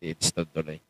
Kingston 0.00 0.46
tuloy. 0.54 0.80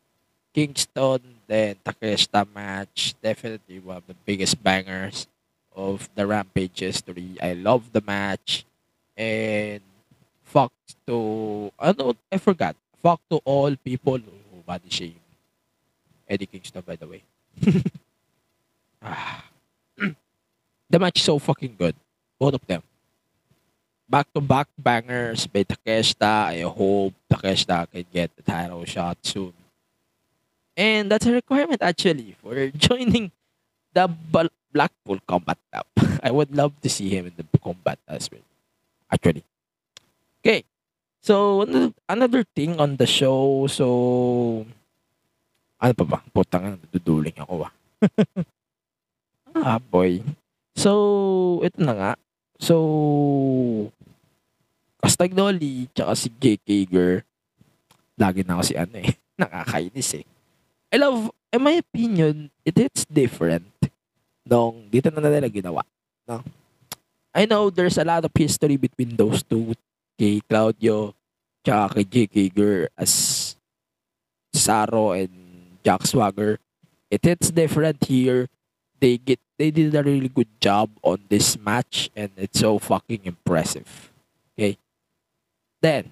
Kingston, 0.53 1.21
then 1.47 1.75
Takeshita 1.83 2.45
match. 2.53 3.15
Definitely 3.21 3.79
one 3.79 3.97
of 3.97 4.07
the 4.07 4.15
biggest 4.25 4.61
bangers 4.61 5.27
of 5.75 6.09
the 6.15 6.27
Rampage 6.27 6.79
history. 6.79 7.37
I 7.41 7.53
love 7.53 7.91
the 7.91 8.03
match. 8.05 8.65
And 9.15 9.81
fuck 10.43 10.71
to, 11.07 11.71
ano, 11.79 12.15
I 12.31 12.37
forgot. 12.37 12.75
Fuck 13.01 13.21
to 13.29 13.41
all 13.43 13.75
people 13.75 14.19
who 14.19 14.61
body 14.65 14.89
shame 14.89 15.19
Eddie 16.29 16.45
Kingston, 16.45 16.83
by 16.85 16.95
the 16.95 17.07
way. 17.07 17.23
ah. 19.01 19.50
The 20.91 20.99
match 20.99 21.23
so 21.23 21.39
fucking 21.39 21.75
good. 21.79 21.95
Both 22.37 22.55
of 22.59 22.67
them. 22.67 22.83
Back-to-back 24.11 24.67
bangers 24.75 25.47
by 25.47 25.63
Takeshita. 25.63 26.51
I 26.51 26.67
hope 26.67 27.15
Takeshita 27.31 27.87
can 27.87 28.05
get 28.11 28.35
the 28.35 28.43
title 28.43 28.83
shot 28.83 29.17
soon. 29.23 29.53
And 30.75 31.09
that's 31.09 31.25
a 31.25 31.31
requirement 31.31 31.81
actually 31.81 32.35
for 32.43 32.67
joining 32.75 33.31
the 33.93 34.11
Blackpool 34.71 35.19
Combat 35.27 35.57
Club. 35.71 35.87
I 36.23 36.31
would 36.31 36.55
love 36.55 36.75
to 36.81 36.89
see 36.89 37.07
him 37.07 37.27
in 37.27 37.33
the 37.39 37.47
combat 37.59 37.99
as 38.07 38.29
well. 38.31 38.43
Actually. 39.11 39.43
Okay. 40.43 40.63
So, 41.21 41.61
another, 41.61 41.93
another 42.09 42.43
thing 42.43 42.79
on 42.79 42.97
the 42.97 43.05
show. 43.05 43.67
So, 43.67 44.65
ano 45.79 45.93
pa 45.93 46.03
ba? 46.03 46.19
Putang 46.33 46.63
na, 46.65 46.69
naduduling 46.75 47.37
ako 47.37 47.69
ah. 47.69 47.73
ah, 49.55 49.77
boy. 49.77 50.19
So, 50.75 51.59
ito 51.65 51.77
na 51.81 51.93
nga. 51.93 52.11
So, 52.61 52.75
Castagnoli, 55.01 55.89
tsaka 55.97 56.13
si 56.13 56.29
Jake 56.37 56.61
Hager, 56.69 57.25
lagi 58.21 58.45
na 58.45 58.61
ako 58.61 58.63
si 58.63 58.75
ano 58.77 58.95
eh, 59.01 59.17
nakakainis 59.41 60.21
eh. 60.21 60.25
I 60.93 60.95
love, 61.01 61.33
in 61.49 61.61
my 61.63 61.81
opinion, 61.81 62.53
it 62.61 62.77
hits 62.77 63.09
different 63.09 63.65
nung 64.45 64.85
dito 64.93 65.09
na 65.09 65.25
nila 65.25 65.49
ginawa. 65.49 65.81
No? 66.29 66.45
I 67.33 67.47
know 67.47 67.71
there's 67.71 67.97
a 67.97 68.05
lot 68.05 68.27
of 68.27 68.35
history 68.35 68.75
between 68.75 69.15
those 69.15 69.41
two, 69.41 69.73
kay 70.19 70.43
Claudio, 70.45 71.15
tsaka 71.63 71.97
kay 71.97 72.05
Jake 72.05 72.35
Hager 72.35 72.91
as 72.99 73.55
Saro 74.53 75.15
and 75.15 75.31
Jack 75.81 76.05
Swagger. 76.05 76.59
It 77.09 77.23
hits 77.23 77.49
different 77.49 78.03
here. 78.03 78.51
They 78.99 79.17
get 79.17 79.39
they 79.61 79.69
did 79.69 79.93
a 79.93 80.01
really 80.01 80.25
good 80.25 80.49
job 80.57 80.89
on 81.05 81.21
this 81.29 81.53
match 81.53 82.09
and 82.17 82.33
it's 82.33 82.57
so 82.57 82.81
fucking 82.81 83.21
impressive. 83.29 83.85
Okay. 84.57 84.73
Then, 85.77 86.09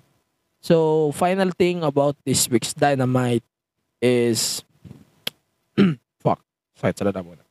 so 0.61 1.09
final 1.17 1.49
thing 1.57 1.81
about 1.81 2.13
this 2.21 2.45
week's 2.45 2.77
Dynamite 2.77 3.41
is 3.99 4.61
fuck. 6.21 6.45
Muna. 6.77 7.41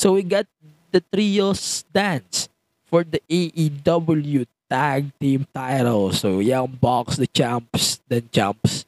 So 0.00 0.16
we 0.16 0.22
got 0.24 0.46
the 0.92 1.04
trios 1.12 1.84
dance 1.92 2.48
for 2.88 3.04
the 3.04 3.20
AEW 3.28 4.48
tag 4.64 5.12
team 5.20 5.46
title. 5.52 6.16
So 6.16 6.40
Young 6.40 6.72
Bucks, 6.80 7.20
the 7.20 7.28
champs, 7.28 8.00
then 8.08 8.32
champs, 8.32 8.86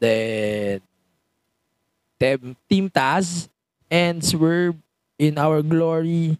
then 0.00 0.82
Team, 2.18 2.56
team 2.68 2.88
Taz 2.90 3.48
and 3.90 4.24
Swerve 4.24 4.74
in 5.18 5.40
our 5.40 5.64
glory 5.64 6.38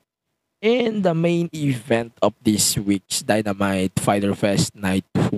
in 0.60 1.02
the 1.02 1.14
main 1.14 1.48
event 1.52 2.12
of 2.20 2.32
this 2.42 2.76
week's 2.76 3.22
Dynamite 3.22 3.96
Fighter 4.00 4.34
Fest 4.34 4.74
Night 4.76 5.04
1. 5.30 5.32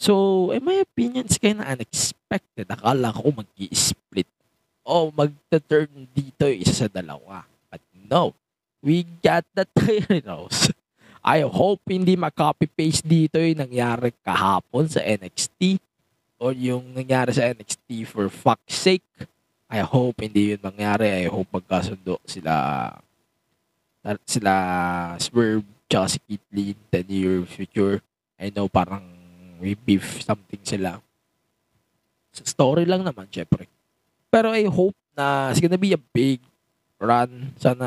So, 0.00 0.48
in 0.50 0.64
my 0.64 0.80
opinion, 0.80 1.28
it's 1.28 1.36
kind 1.36 1.60
unexpected. 1.60 2.68
Akala 2.72 3.12
ko 3.12 3.36
mag 3.36 3.50
split 3.76 4.28
o 4.84 5.12
magta-turn 5.12 6.08
dito 6.16 6.48
isa 6.48 6.86
sa 6.86 6.88
dalawa. 6.88 7.44
But 7.68 7.84
no, 8.08 8.32
we 8.80 9.04
got 9.20 9.44
the 9.52 9.68
titles. 9.76 10.72
I 11.20 11.44
hope 11.44 11.84
hindi 11.84 12.16
ma-copy-paste 12.16 13.04
dito 13.04 13.36
yung 13.36 13.60
nangyari 13.60 14.08
kahapon 14.24 14.88
sa 14.88 15.04
NXT 15.04 15.76
or 16.40 16.56
yung 16.56 16.96
nangyari 16.96 17.36
sa 17.36 17.52
NXT 17.52 18.08
for 18.08 18.32
fuck's 18.32 18.72
sake. 18.72 19.04
I 19.70 19.86
hope 19.86 20.18
hindi 20.18 20.52
yun 20.52 20.60
mangyari. 20.60 21.22
I 21.22 21.30
hope 21.30 21.46
magkasundo 21.54 22.18
sila 22.26 22.90
sila 24.26 24.54
Swerve 25.22 25.62
tsaka 25.86 26.18
si 26.18 26.18
in 26.34 26.74
the 26.90 27.00
near 27.06 27.46
future. 27.46 28.02
I 28.34 28.50
know 28.50 28.66
parang 28.66 29.06
we 29.62 29.78
beef 29.78 30.26
something 30.26 30.58
sila. 30.66 30.98
Story 32.34 32.82
lang 32.86 33.06
naman, 33.06 33.30
syempre. 33.30 33.70
Pero 34.30 34.50
I 34.50 34.66
hope 34.66 34.96
na 35.14 35.50
it's 35.50 35.62
gonna 35.62 35.78
be 35.78 35.94
a 35.94 36.02
big 36.14 36.42
run. 36.98 37.54
Sana 37.54 37.86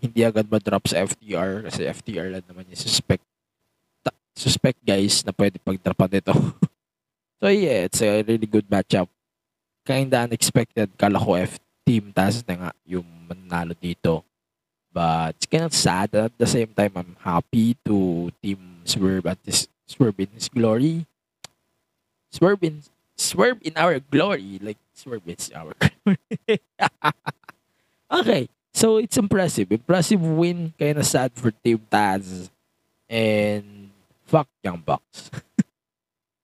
hindi 0.00 0.20
agad 0.20 0.48
ma-drop 0.48 0.84
sa 0.84 1.00
FTR 1.00 1.64
kasi 1.68 1.88
FTR 1.88 2.28
lang 2.28 2.44
naman 2.44 2.68
yung 2.68 2.80
suspect 2.80 3.24
suspect 4.36 4.76
guys 4.84 5.24
na 5.24 5.32
pwede 5.32 5.56
pag-dropan 5.56 6.12
nito. 6.12 6.36
so 7.40 7.48
yeah, 7.48 7.88
it's 7.88 8.04
a 8.04 8.20
really 8.20 8.44
good 8.44 8.68
matchup. 8.68 9.08
Kinda 9.86 10.26
unexpected. 10.26 10.90
Kala 10.98 11.22
ko 11.22 11.38
F 11.38 11.62
Team 11.86 12.10
Taz 12.10 12.42
na 12.42 12.54
nga 12.58 12.70
yung 12.82 13.06
manalo 13.30 13.70
dito. 13.78 14.26
But 14.90 15.38
it's 15.38 15.46
kind 15.46 15.62
of 15.62 15.70
sad. 15.76 16.10
At 16.16 16.34
the 16.34 16.48
same 16.48 16.74
time, 16.74 16.92
I'm 16.98 17.14
happy 17.22 17.78
to 17.86 18.28
Team 18.42 18.82
Swerve 18.82 19.26
at 19.30 19.38
this 19.46 19.68
Swerve 19.86 20.18
in 20.18 20.34
his 20.34 20.50
glory. 20.50 21.06
Swerve 22.34 22.64
in 22.66 22.82
Swerve 23.14 23.62
in 23.62 23.78
our 23.78 24.02
glory. 24.02 24.58
Like 24.58 24.82
Swerve 24.92 25.22
is 25.30 25.52
our 25.54 25.70
glory. 25.78 26.58
okay. 28.10 28.48
So 28.74 28.98
it's 28.98 29.16
impressive. 29.16 29.70
Impressive 29.70 30.20
win. 30.20 30.74
Kinda 30.74 31.04
sad 31.06 31.30
for 31.38 31.54
Team 31.62 31.78
Taz. 31.86 32.50
And 33.06 33.94
fuck 34.26 34.48
Young 34.66 34.82
Bucks. 34.82 35.30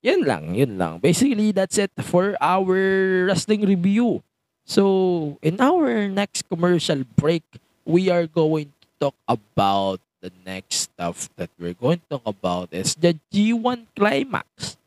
yun 0.02 0.26
lang, 0.26 0.54
yun 0.58 0.76
lang. 0.76 0.98
Basically, 0.98 1.54
that's 1.54 1.78
it 1.78 1.94
for 2.02 2.34
our 2.42 3.26
wrestling 3.30 3.62
review. 3.62 4.20
So, 4.66 5.38
in 5.40 5.62
our 5.62 6.10
next 6.10 6.46
commercial 6.50 7.06
break, 7.16 7.42
we 7.86 8.10
are 8.10 8.26
going 8.26 8.74
to 8.82 8.86
talk 9.08 9.16
about 9.26 10.02
the 10.22 10.30
next 10.46 10.90
stuff 10.90 11.30
that 11.34 11.50
we're 11.58 11.74
going 11.74 11.98
to 11.98 12.18
talk 12.18 12.26
about 12.26 12.70
is 12.70 12.94
the 12.94 13.18
G1 13.34 13.90
Climax 13.94 14.78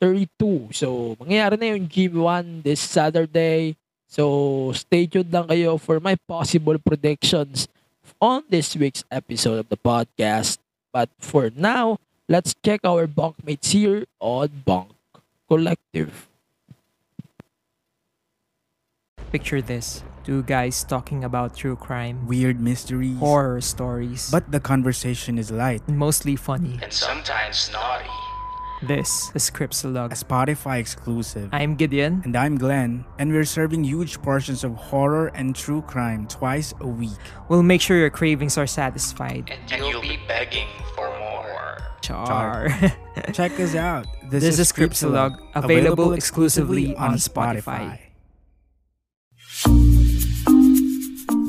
32. 0.00 0.72
So, 0.72 1.16
mangyayari 1.20 1.60
na 1.60 1.76
yung 1.76 1.84
G1 1.88 2.64
this 2.64 2.80
Saturday. 2.80 3.76
So, 4.08 4.72
stay 4.76 5.08
tuned 5.08 5.32
lang 5.32 5.48
kayo 5.48 5.76
for 5.80 6.00
my 6.00 6.16
possible 6.28 6.76
predictions 6.80 7.68
on 8.20 8.44
this 8.48 8.72
week's 8.76 9.04
episode 9.12 9.60
of 9.60 9.68
the 9.68 9.76
podcast. 9.76 10.56
But 10.92 11.08
for 11.20 11.52
now, 11.52 12.00
let's 12.32 12.56
check 12.64 12.80
our 12.88 13.04
bunkmates 13.04 13.76
here 13.76 14.08
on 14.16 14.48
Bunk 14.64 14.88
Collective. 15.52 16.32
Picture 19.30 19.60
this. 19.60 20.00
Two 20.24 20.40
guys 20.40 20.80
talking 20.84 21.24
about 21.24 21.52
true 21.52 21.76
crime, 21.76 22.24
weird 22.26 22.56
mysteries, 22.56 23.18
horror 23.18 23.60
stories. 23.60 24.30
But 24.32 24.48
the 24.48 24.60
conversation 24.60 25.36
is 25.36 25.50
light, 25.50 25.84
mostly 25.88 26.36
funny, 26.36 26.80
and 26.80 26.92
sometimes 26.92 27.68
naughty. 27.68 28.08
This 28.82 29.30
is 29.34 29.48
Scriptsalog, 29.48 30.10
a 30.10 30.18
Spotify 30.18 30.80
exclusive. 30.80 31.50
I'm 31.52 31.76
Gideon. 31.76 32.22
And 32.24 32.34
I'm 32.34 32.58
Glenn. 32.58 33.04
And 33.18 33.30
we're 33.30 33.44
serving 33.46 33.84
huge 33.84 34.20
portions 34.22 34.64
of 34.64 34.74
horror 34.74 35.30
and 35.36 35.54
true 35.54 35.82
crime 35.82 36.26
twice 36.26 36.74
a 36.80 36.88
week. 36.88 37.14
We'll 37.48 37.62
make 37.62 37.80
sure 37.80 37.96
your 37.96 38.10
cravings 38.10 38.58
are 38.58 38.66
satisfied. 38.66 39.54
And 39.54 39.70
you'll, 39.70 39.86
and 39.86 39.88
you'll 39.92 40.02
be 40.02 40.18
begging 40.26 40.66
for 42.06 42.12
more. 42.14 42.26
Char. 42.26 42.68
Check 43.32 43.58
us 43.60 43.74
out. 43.74 44.06
This, 44.30 44.42
this 44.44 44.58
is 44.58 44.72
Scriptsalog, 44.72 45.38
available, 45.54 45.64
available 45.64 46.12
exclusively 46.14 46.94
on 46.96 47.14
Spotify. 47.14 47.98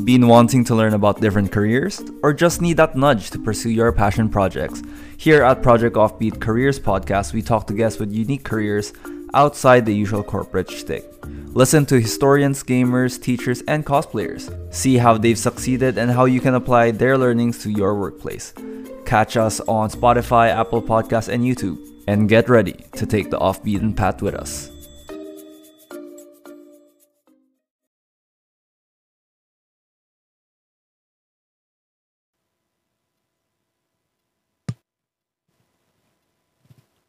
Been 0.06 0.28
wanting 0.28 0.66
to 0.66 0.76
learn 0.76 0.94
about 0.94 1.22
different 1.22 1.52
careers? 1.52 2.04
Or 2.24 2.34
just 2.34 2.62
need 2.62 2.76
that 2.78 2.96
nudge 2.96 3.30
to 3.32 3.40
pursue 3.40 3.70
your 3.70 3.94
passion 3.94 4.28
projects? 4.28 4.82
Here 5.18 5.44
at 5.44 5.64
Project 5.64 5.96
Offbeat 5.96 6.42
Careers 6.42 6.78
Podcast, 6.78 7.32
we 7.32 7.42
talk 7.42 7.68
to 7.68 7.74
guests 7.74 8.00
with 8.00 8.12
unique 8.12 8.44
careers 8.44 8.92
outside 9.34 9.86
the 9.86 9.96
usual 9.96 10.22
corporate 10.22 10.70
shtick. 10.70 11.06
Listen 11.54 11.86
to 11.86 12.02
historians, 12.02 12.64
gamers, 12.64 13.22
teachers, 13.22 13.62
and 13.68 13.86
cosplayers. 13.86 14.52
See 14.74 14.98
how 14.98 15.18
they've 15.18 15.38
succeeded 15.38 15.98
and 15.98 16.12
how 16.12 16.26
you 16.26 16.42
can 16.42 16.56
apply 16.56 16.92
their 16.92 17.18
learnings 17.18 17.64
to 17.64 17.72
your 17.72 17.96
workplace. 17.96 18.54
Catch 19.06 19.38
us 19.38 19.60
on 19.68 19.90
Spotify, 19.90 20.50
Apple 20.50 20.82
Podcasts, 20.82 21.30
and 21.30 21.44
YouTube. 21.44 21.78
And 22.08 22.28
get 22.28 22.50
ready 22.50 22.76
to 23.00 23.06
take 23.06 23.30
the 23.30 23.40
off-beaten 23.40 23.94
path 23.94 24.22
with 24.22 24.36
us. 24.36 24.74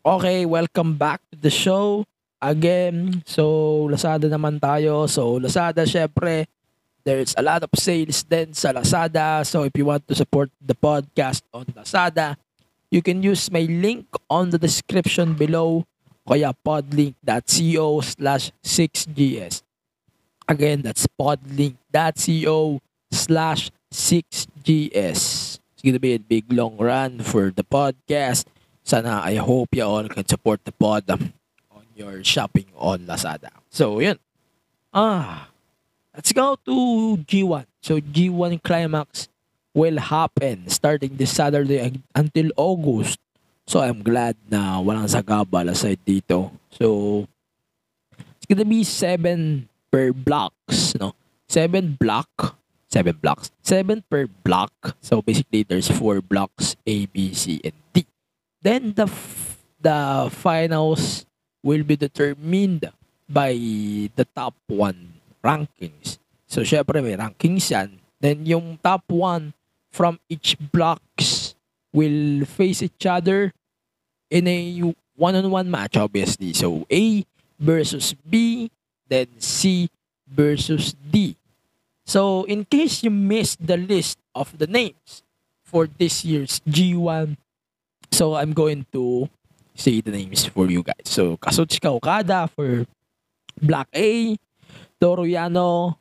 Okay, 0.05 0.45
welcome 0.45 1.01
back 1.01 1.25
to 1.33 1.37
the 1.41 1.49
show 1.49 2.05
again. 2.45 3.25
So, 3.25 3.89
Lazada 3.89 4.29
naman 4.29 4.61
tayo. 4.61 5.09
So, 5.09 5.41
Lazada, 5.41 5.89
syempre, 5.89 6.45
there's 7.05 7.35
a 7.37 7.43
lot 7.45 7.63
of 7.63 7.71
sales 7.77 8.25
din 8.25 8.53
sa 8.57 8.73
Lazada. 8.73 9.45
So, 9.47 9.63
if 9.69 9.73
you 9.77 9.85
want 9.85 10.09
to 10.09 10.15
support 10.17 10.51
the 10.59 10.75
podcast 10.75 11.45
on 11.53 11.69
Lazada, 11.77 12.37
you 12.91 13.05
can 13.05 13.23
use 13.23 13.53
my 13.53 13.69
link 13.69 14.09
on 14.29 14.51
the 14.51 14.59
description 14.59 15.37
below 15.37 15.85
kaya 16.25 16.57
podlink.co 16.65 18.01
slash 18.01 18.51
6gs. 18.65 19.63
Again, 20.49 20.81
that's 20.83 21.07
podlink.co 21.21 22.81
slash 23.13 23.71
6gs. 23.93 25.21
It's 25.61 25.83
gonna 25.85 26.01
be 26.01 26.17
a 26.17 26.23
big 26.23 26.49
long 26.49 26.77
run 26.81 27.21
for 27.21 27.53
the 27.53 27.65
podcast. 27.65 28.49
Sana 28.85 29.21
I 29.25 29.37
hope 29.37 29.77
you 29.77 29.85
all 29.85 30.09
can 30.09 30.25
support 30.29 30.65
the 30.65 30.73
pod 30.73 31.09
on 31.09 31.85
your 31.97 32.25
shopping 32.25 32.69
on 32.77 33.05
Lazada. 33.05 33.53
So, 33.69 34.01
yun. 34.01 34.17
Ah, 34.93 35.49
let's 36.15 36.33
go 36.33 36.57
to 36.65 37.19
G1. 37.27 37.67
So, 37.83 37.99
G1 38.01 38.63
Climax 38.63 39.29
will 39.75 39.99
happen 39.99 40.71
starting 40.71 41.19
this 41.19 41.35
Saturday 41.35 42.01
until 42.15 42.51
August. 42.57 43.19
So, 43.67 43.81
I'm 43.83 44.01
glad 44.07 44.39
na 44.49 44.79
walang 44.79 45.11
sagabal 45.11 45.69
aside 45.69 45.99
dito. 46.07 46.55
So, 46.71 47.27
it's 48.39 48.47
gonna 48.47 48.65
be 48.65 48.87
seven 48.87 49.69
per 49.91 50.15
blocks, 50.15 50.95
no? 50.97 51.19
Seven 51.51 51.99
block. 51.99 52.57
Seven 52.89 53.19
blocks. 53.19 53.51
Seven 53.67 54.07
per 54.07 54.31
block. 54.47 54.71
So, 55.03 55.21
basically, 55.21 55.67
there's 55.67 55.91
four 55.91 56.23
blocks, 56.23 56.77
A, 56.87 57.07
B, 57.11 57.35
C, 57.35 57.59
and 57.65 57.75
D. 57.93 58.07
Then 58.63 58.95
the 58.95 59.11
the 59.83 60.31
finals 60.31 61.27
will 61.61 61.83
be 61.83 61.97
determined 61.97 62.89
by 63.29 63.53
the 64.15 64.25
top 64.37 64.55
one 64.69 65.14
rankings. 65.45 66.17
So 66.49 66.65
syempre 66.65 67.05
may 67.05 67.15
rankings 67.15 67.69
yan. 67.69 68.01
Then 68.19 68.49
yung 68.49 68.81
top 68.81 69.05
one 69.13 69.53
from 69.93 70.19
each 70.33 70.57
blocks 70.73 71.55
will 71.93 72.49
face 72.49 72.83
each 72.83 73.05
other 73.05 73.53
in 74.33 74.49
a 74.49 74.95
one-on-one 75.15 75.71
match 75.71 76.01
obviously. 76.01 76.57
So 76.57 76.89
A 76.91 77.23
versus 77.61 78.17
B, 78.17 78.71
then 79.07 79.29
C 79.39 79.93
versus 80.27 80.97
D. 80.97 81.37
So 82.09 82.45
in 82.49 82.65
case 82.65 83.05
you 83.05 83.13
missed 83.13 83.61
the 83.61 83.77
list 83.77 84.19
of 84.35 84.57
the 84.57 84.67
names 84.67 85.23
for 85.63 85.87
this 85.87 86.25
year's 86.25 86.61
G1 86.67 87.37
So 88.15 88.39
I'm 88.39 88.55
going 88.55 88.87
to 88.95 89.27
say 89.75 89.99
the 90.01 90.15
names 90.15 90.47
for 90.47 90.71
you 90.71 90.87
guys. 90.87 91.03
So 91.03 91.37
Kazuchika 91.37 91.91
Okada 91.91 92.47
for 92.47 92.87
Black 93.59 93.91
A, 93.91 94.39
Toru 95.05 95.29
Yano, 95.29 96.01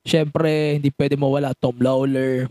syempre 0.00 0.80
hindi 0.80 0.88
pwede 0.88 1.20
mawala 1.20 1.52
Tom 1.52 1.76
Lawler, 1.76 2.48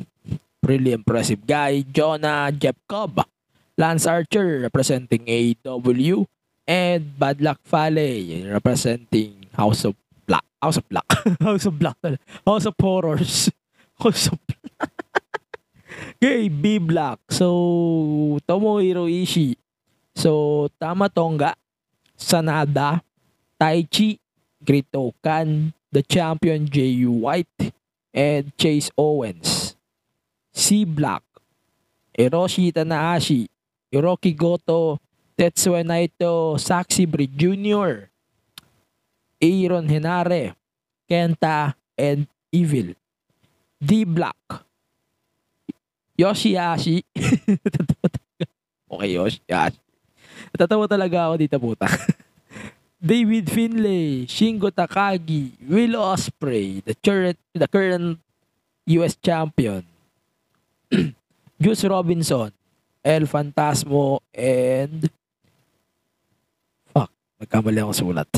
really 0.62 0.94
impressive 0.94 1.42
guy, 1.42 1.82
Jonah, 1.90 2.54
Jeff 2.54 2.78
Cobb, 2.86 3.26
Lance 3.74 4.06
Archer 4.06 4.62
representing 4.62 5.26
AEW, 5.26 6.30
and 6.70 7.18
Bad 7.18 7.42
Luck 7.42 7.58
Fale 7.66 8.46
representing 8.54 9.50
House 9.58 9.90
of 9.90 9.98
Black. 10.30 10.46
House 10.62 10.78
of 10.78 10.86
Black. 10.86 11.10
House 11.42 11.66
of 11.66 11.82
Black. 11.82 11.98
House 12.46 12.70
of 12.70 12.78
Horrors. 12.78 13.50
House 13.98 14.30
of 14.30 14.38
Black. 14.46 14.94
Okay, 16.22 16.46
B 16.46 16.78
Black. 16.78 17.18
So, 17.34 18.38
Tomohiro 18.46 19.10
Ishii. 19.10 19.58
So, 20.14 20.70
Tama 20.78 21.10
Tonga, 21.10 21.58
Sanada, 22.14 23.02
Taichi, 23.58 24.22
Great 24.66 24.90
Okan, 24.92 25.74
the 25.94 26.02
champion 26.02 26.68
J.U. 26.68 27.12
White, 27.12 27.72
and 28.14 28.50
Chase 28.58 28.90
Owens. 28.98 29.76
C 30.56 30.84
Black, 30.86 31.22
Hiroshi 32.18 32.72
Tanahashi, 32.74 33.48
Hiroki 33.94 34.36
Goto, 34.36 35.00
Tetsuya 35.38 35.84
Naito, 35.84 36.56
Saxi 36.58 37.06
Bridge 37.06 37.36
Jr., 37.36 38.08
Aaron 39.42 39.86
Henare, 39.88 40.56
Kenta, 41.12 41.76
and 41.98 42.26
Evil. 42.52 42.96
D 43.84 44.06
Black, 44.06 44.40
Yoshihashi. 46.18 47.04
okay, 48.90 49.12
Yoshihashi. 49.14 49.80
Natatawa 50.56 50.88
talaga 50.88 51.28
ako 51.28 51.36
dito 51.36 51.60
puta. 51.60 51.88
David 53.06 53.54
Finlay, 53.54 54.26
Shingo 54.26 54.74
Takagi, 54.74 55.54
Will 55.70 55.94
Ospreay, 55.94 56.82
the 56.82 56.98
current 56.98 57.38
the 57.54 57.70
current 57.70 58.18
US 58.90 59.14
champion. 59.22 59.86
Juice 61.62 61.86
Robinson, 61.86 62.50
El 63.06 63.30
Fantasmo, 63.30 64.26
and 64.34 65.06
fuck, 66.90 67.14
nagkamali 67.38 67.86
ako 67.86 67.94
sulat. 67.94 68.30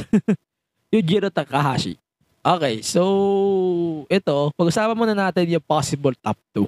Yujiro 0.94 1.32
Takahashi. 1.32 1.96
Okay, 2.44 2.84
so 2.84 4.04
ito, 4.12 4.52
pag-usapan 4.52 5.00
muna 5.00 5.16
natin 5.16 5.48
yung 5.48 5.64
possible 5.64 6.16
top 6.20 6.36
2 6.52 6.68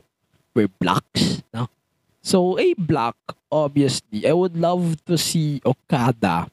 per 0.55 0.71
blocks, 0.79 1.43
no? 1.51 1.67
So, 2.23 2.59
a 2.59 2.75
block, 2.75 3.15
obviously, 3.47 4.27
I 4.27 4.35
would 4.35 4.55
love 4.55 4.99
to 5.07 5.15
see 5.15 5.63
Okada. 5.63 6.51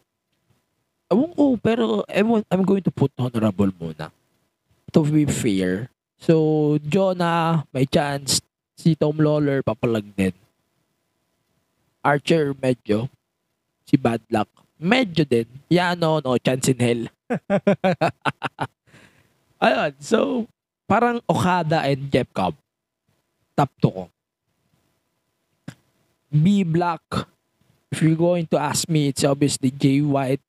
Ewan 1.06 1.30
ko, 1.34 1.56
pero 1.56 2.02
ewan, 2.10 2.42
I'm 2.50 2.64
going 2.66 2.82
to 2.82 2.90
put 2.90 3.12
honorable 3.18 3.70
muna. 3.78 4.10
To 4.92 5.04
be 5.04 5.26
fair. 5.26 5.90
So, 6.18 6.78
Jonah, 6.82 7.64
may 7.70 7.86
chance. 7.86 8.40
Si 8.76 8.94
Tom 8.94 9.16
Lawler, 9.16 9.62
papalag 9.62 10.04
din. 10.16 10.34
Archer, 12.04 12.54
medyo. 12.58 13.08
Si 13.86 13.96
Bad 13.96 14.20
Luck, 14.30 14.50
medyo 14.80 15.22
din. 15.22 15.46
Yano, 15.70 16.20
no 16.20 16.36
chance 16.38 16.68
in 16.68 16.80
hell. 16.80 17.02
Ayun, 19.64 19.92
so, 20.02 20.46
parang 20.84 21.22
Okada 21.28 21.86
and 21.88 22.10
Jeff 22.10 22.28
Cobb 22.34 22.54
top 23.56 23.72
2 23.80 23.88
ko. 23.88 24.04
B 26.28 26.62
Black, 26.62 27.00
if 27.90 28.04
you're 28.04 28.20
going 28.20 28.44
to 28.52 28.60
ask 28.60 28.84
me, 28.92 29.08
it's 29.08 29.24
obviously 29.24 29.72
Jay 29.72 30.04
White. 30.04 30.44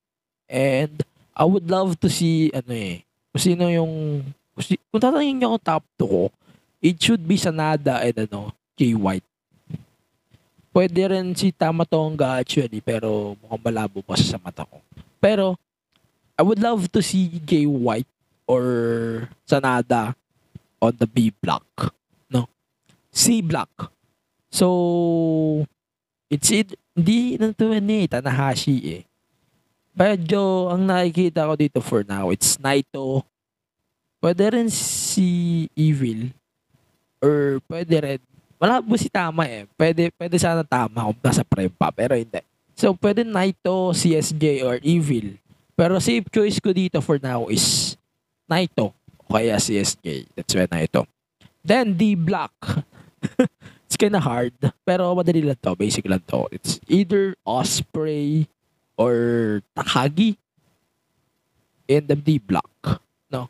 And 0.48 1.04
I 1.36 1.44
would 1.44 1.68
love 1.68 2.00
to 2.00 2.08
see, 2.08 2.50
ano 2.50 2.72
eh, 2.72 3.04
kung 3.30 3.42
sino 3.42 3.68
yung, 3.68 4.24
kung, 4.56 4.64
kung 4.90 5.00
tatanungin 5.00 5.36
niyo 5.38 5.54
ako 5.54 5.58
top 5.60 5.84
2 6.00 6.08
ko, 6.08 6.22
it 6.80 6.96
should 6.98 7.22
be 7.22 7.36
Sanada 7.36 8.02
and 8.02 8.26
ano, 8.26 8.50
Jay 8.74 8.96
White. 8.96 9.26
Pwede 10.72 11.00
rin 11.12 11.36
si 11.36 11.52
Tamatonga 11.52 12.40
actually, 12.40 12.80
pero 12.80 13.36
mukhang 13.38 13.62
malabo 13.62 14.00
pa 14.00 14.16
sa 14.16 14.40
mata 14.40 14.64
ko. 14.64 14.80
Pero, 15.20 15.54
I 16.38 16.42
would 16.42 16.62
love 16.62 16.88
to 16.94 17.02
see 17.02 17.28
Jay 17.44 17.66
White 17.66 18.08
or 18.46 19.28
Sanada 19.44 20.14
on 20.80 20.94
the 20.96 21.06
B 21.06 21.30
block. 21.30 21.92
C 23.18 23.42
block. 23.42 23.90
So, 24.50 25.66
it's 26.30 26.54
it, 26.54 26.78
hindi 26.94 27.34
na 27.34 27.50
to 27.50 27.74
ni 27.82 28.06
Tanahashi 28.06 28.76
eh. 28.94 29.02
Medyo, 29.98 30.70
ang 30.70 30.86
nakikita 30.86 31.50
ko 31.50 31.58
dito 31.58 31.82
for 31.82 32.06
now, 32.06 32.30
it's 32.30 32.54
Naito. 32.62 33.26
Pwede 34.22 34.46
rin 34.54 34.70
si 34.70 35.66
Evil. 35.74 36.30
Or 37.18 37.58
pwede 37.66 37.94
rin, 37.98 38.20
wala 38.62 38.78
po 38.78 38.94
si 38.94 39.10
Tama 39.10 39.50
eh. 39.50 39.66
Pwede, 39.74 40.14
pwede 40.14 40.38
sana 40.38 40.62
Tama 40.62 41.10
kung 41.10 41.18
nasa 41.18 41.42
prime 41.42 41.74
pa, 41.74 41.90
pero 41.90 42.14
hindi. 42.14 42.38
So, 42.78 42.94
pwede 42.94 43.26
Naito, 43.26 43.90
CSJ, 43.90 44.62
or 44.62 44.78
Evil. 44.86 45.34
Pero 45.74 45.98
safe 45.98 46.30
choice 46.30 46.62
ko 46.62 46.70
dito 46.70 47.02
for 47.02 47.18
now 47.18 47.50
is 47.50 47.98
Naito. 48.46 48.94
O 49.26 49.34
kaya 49.34 49.58
CSJ. 49.58 50.30
That's 50.38 50.54
why 50.54 50.70
Naito. 50.70 51.10
Then, 51.66 51.98
D 51.98 52.14
Block. 52.14 52.54
it's 53.82 53.98
kinda 53.98 54.22
hard. 54.22 54.54
Pero 54.86 55.10
madali 55.18 55.42
lang 55.42 55.58
to. 55.58 55.74
Basic 55.74 56.06
lang 56.06 56.22
to. 56.30 56.46
It's 56.54 56.78
either 56.86 57.34
Osprey 57.42 58.46
or 58.98 59.14
Takagi. 59.78 60.34
in 61.88 62.04
the 62.04 62.14
D 62.14 62.36
block. 62.36 63.00
No? 63.32 63.48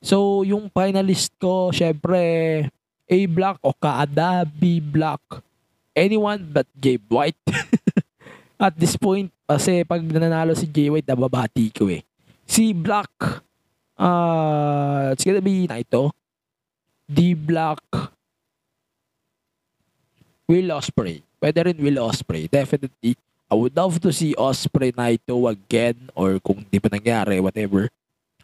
So, 0.00 0.42
yung 0.42 0.72
finalist 0.72 1.36
ko, 1.36 1.68
syempre, 1.68 2.64
A 3.04 3.18
block, 3.28 3.60
Okada, 3.60 4.48
B 4.48 4.80
block, 4.80 5.20
anyone 5.92 6.40
but 6.48 6.64
Jay 6.72 6.96
White. 6.96 7.36
At 8.60 8.80
this 8.80 8.96
point, 8.96 9.28
kasi 9.44 9.84
pag 9.84 10.00
nananalo 10.00 10.56
si 10.56 10.64
Jay 10.64 10.88
White, 10.88 11.04
nababati 11.04 11.68
ko 11.68 11.92
eh. 11.92 12.00
C 12.48 12.72
block, 12.72 13.44
uh, 14.00 15.12
it's 15.12 15.22
gonna 15.22 15.44
be 15.44 15.68
Naito. 15.68 16.16
D 17.04 17.34
block, 17.36 17.82
Will 20.48 20.70
Ospreay. 20.72 21.22
Pwede 21.38 21.58
rin 21.62 21.78
Will 21.78 21.98
Ospreay. 22.02 22.50
Definitely. 22.50 23.14
I 23.50 23.58
would 23.58 23.74
love 23.74 23.98
to 24.06 24.14
see 24.14 24.30
Ospreay 24.38 24.94
Naito 24.94 25.50
again 25.50 25.98
or 26.14 26.38
kung 26.38 26.62
di 26.70 26.78
pa 26.78 26.86
nangyari, 26.86 27.42
whatever. 27.42 27.90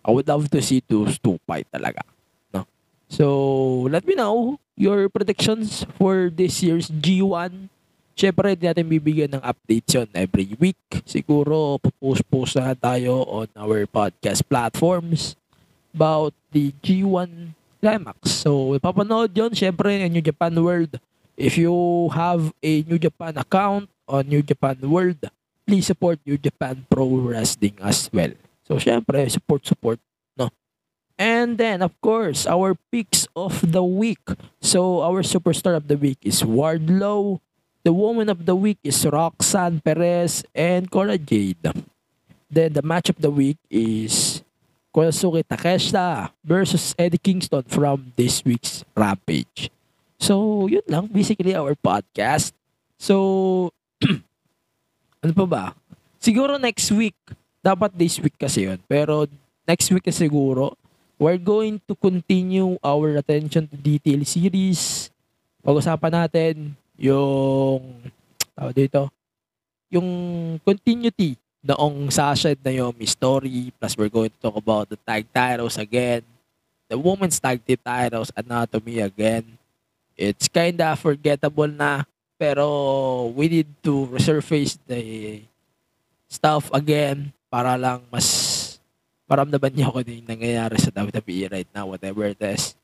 I 0.03 0.11
would 0.11 0.27
love 0.27 0.51
to 0.51 0.59
see 0.59 0.83
those 0.83 1.15
two 1.23 1.39
fight 1.47 1.71
talaga. 1.71 2.03
No? 2.51 2.67
So, 3.07 3.87
let 3.87 4.03
me 4.03 4.19
know 4.19 4.59
your 4.75 5.07
predictions 5.07 5.87
for 5.95 6.27
this 6.27 6.59
year's 6.59 6.91
G1. 6.91 7.71
Siyempre, 8.19 8.51
hindi 8.51 8.67
natin 8.67 8.87
bibigyan 8.91 9.31
ng 9.39 9.43
updates 9.47 9.95
yun 9.95 10.11
every 10.11 10.59
week. 10.59 10.81
Siguro, 11.07 11.79
pupost-post 11.79 12.59
na 12.59 12.75
tayo 12.75 13.23
on 13.31 13.47
our 13.55 13.87
podcast 13.87 14.43
platforms 14.43 15.39
about 15.95 16.35
the 16.51 16.75
G1 16.83 17.55
Climax. 17.79 18.43
So, 18.43 18.75
papanood 18.83 19.31
yun, 19.39 19.55
siyempre, 19.55 20.03
in 20.03 20.11
New 20.11 20.25
Japan 20.25 20.51
World. 20.59 20.99
If 21.39 21.55
you 21.55 21.71
have 22.11 22.51
a 22.59 22.83
New 22.89 22.99
Japan 22.99 23.39
account 23.39 23.87
on 24.09 24.29
New 24.29 24.43
Japan 24.43 24.79
World, 24.83 25.21
please 25.67 25.87
support 25.87 26.19
New 26.25 26.39
Japan 26.39 26.87
Pro 26.89 27.07
Wrestling 27.07 27.75
as 27.83 28.09
well. 28.13 28.33
So, 28.67 28.79
syempre, 28.79 29.31
support, 29.31 29.67
support, 29.67 29.99
no? 30.39 30.51
And 31.19 31.59
then, 31.59 31.83
of 31.83 31.95
course, 32.01 32.47
our 32.47 32.75
picks 32.91 33.27
of 33.35 33.63
the 33.63 33.83
week. 33.83 34.23
So, 34.61 35.03
our 35.03 35.23
superstar 35.23 35.77
of 35.77 35.87
the 35.87 35.99
week 35.99 36.19
is 36.23 36.43
Wardlow. 36.43 37.39
The 37.87 37.95
woman 37.95 38.29
of 38.29 38.47
the 38.47 38.57
week 38.59 38.79
is 38.83 39.07
Roxanne 39.07 39.79
Perez 39.81 40.43
and 40.55 40.91
Cora 40.91 41.19
Jade. 41.19 41.63
Then, 42.51 42.73
the 42.75 42.83
match 42.83 43.11
of 43.11 43.23
the 43.23 43.31
week 43.31 43.59
is 43.71 44.43
Konosuke 44.95 45.45
Takeshita 45.47 46.31
versus 46.43 46.95
Eddie 46.99 47.23
Kingston 47.23 47.63
from 47.69 48.13
this 48.17 48.43
week's 48.45 48.83
Rampage. 48.97 49.71
So, 50.19 50.67
yun 50.67 50.83
lang. 50.89 51.07
Basically, 51.07 51.55
our 51.55 51.77
podcast. 51.77 52.51
So, 52.99 53.71
ano 55.23 55.33
pa 55.33 55.47
ba? 55.47 55.65
Siguro 56.21 56.57
next 56.57 56.91
week. 56.93 57.17
Dapat 57.63 57.95
this 57.99 58.21
week 58.23 58.37
kasi 58.39 58.69
yun. 58.69 58.79
Pero 58.87 59.27
next 59.67 59.91
week 59.91 60.07
na 60.07 60.15
siguro, 60.15 60.79
we're 61.19 61.41
going 61.41 61.83
to 61.89 61.95
continue 61.99 62.79
our 62.85 63.19
attention 63.19 63.67
to 63.67 63.77
detail 63.77 64.23
series. 64.23 65.11
Pag-usapan 65.67 66.13
natin 66.25 66.55
yung, 66.95 67.83
tawag 68.55 68.75
dito, 68.77 69.11
yung 69.91 70.09
continuity 70.63 71.35
noong 71.67 72.13
Sasha 72.15 72.55
na 72.63 72.71
yung 72.71 72.95
story. 73.03 73.75
Plus, 73.75 73.93
we're 73.99 74.13
going 74.13 74.31
to 74.31 74.41
talk 74.41 74.55
about 74.55 74.87
the 74.87 74.99
tag 75.03 75.27
titles 75.35 75.75
again. 75.75 76.23
The 76.87 76.95
women's 76.95 77.43
tag 77.43 77.59
titles, 77.67 78.31
anatomy 78.39 79.03
again 79.03 79.59
it's 80.17 80.49
kinda 80.49 80.97
forgettable 80.97 81.69
na 81.69 82.09
pero 82.37 83.33
we 83.33 83.49
need 83.49 83.69
to 83.83 84.07
resurface 84.13 84.77
the 84.87 85.41
stuff 86.29 86.69
again 86.73 87.33
para 87.49 87.77
lang 87.81 88.05
mas 88.13 88.79
maramdaman 89.27 89.73
niyo 89.75 89.91
kung 89.91 90.01
ano 90.05 90.13
yung 90.13 90.29
nangyayari 90.29 90.77
sa 90.79 90.93
WWE 90.95 91.51
right 91.51 91.71
now, 91.75 91.89
whatever 91.91 92.29
it 92.29 92.41
is. 92.41 92.79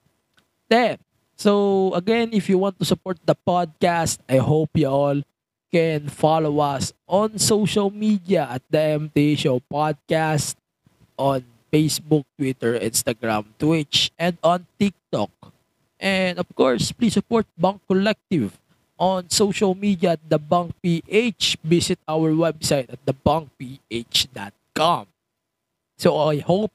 Then, 0.67 0.99
so 1.37 1.93
again, 1.95 2.33
if 2.33 2.51
you 2.51 2.59
want 2.59 2.81
to 2.81 2.87
support 2.89 3.21
the 3.23 3.37
podcast, 3.37 4.19
I 4.27 4.43
hope 4.43 4.75
you 4.75 4.91
all 4.91 5.21
can 5.73 6.09
follow 6.09 6.61
us 6.61 6.93
on 7.09 7.39
social 7.39 7.89
media 7.89 8.49
at 8.51 8.63
the 8.69 9.01
MT 9.01 9.37
Show 9.37 9.61
Podcast 9.73 10.57
on 11.17 11.45
Facebook, 11.73 12.29
Twitter, 12.37 12.77
Instagram, 12.77 13.49
Twitch, 13.57 14.13
and 14.21 14.37
on 14.45 14.69
TikTok. 14.77 15.33
And 15.97 16.37
of 16.37 16.49
course, 16.53 16.93
please 16.93 17.15
support 17.15 17.47
Bank 17.57 17.81
Collective 17.89 18.59
on 19.03 19.27
social 19.27 19.75
media 19.75 20.15
at 20.15 20.23
The 20.23 20.39
Bank 20.39 20.79
PH. 20.79 21.59
Visit 21.67 21.99
our 22.07 22.31
website 22.31 22.87
at 22.87 23.03
thebankph.com. 23.03 25.11
So 25.99 26.09
I 26.23 26.39
hope 26.39 26.71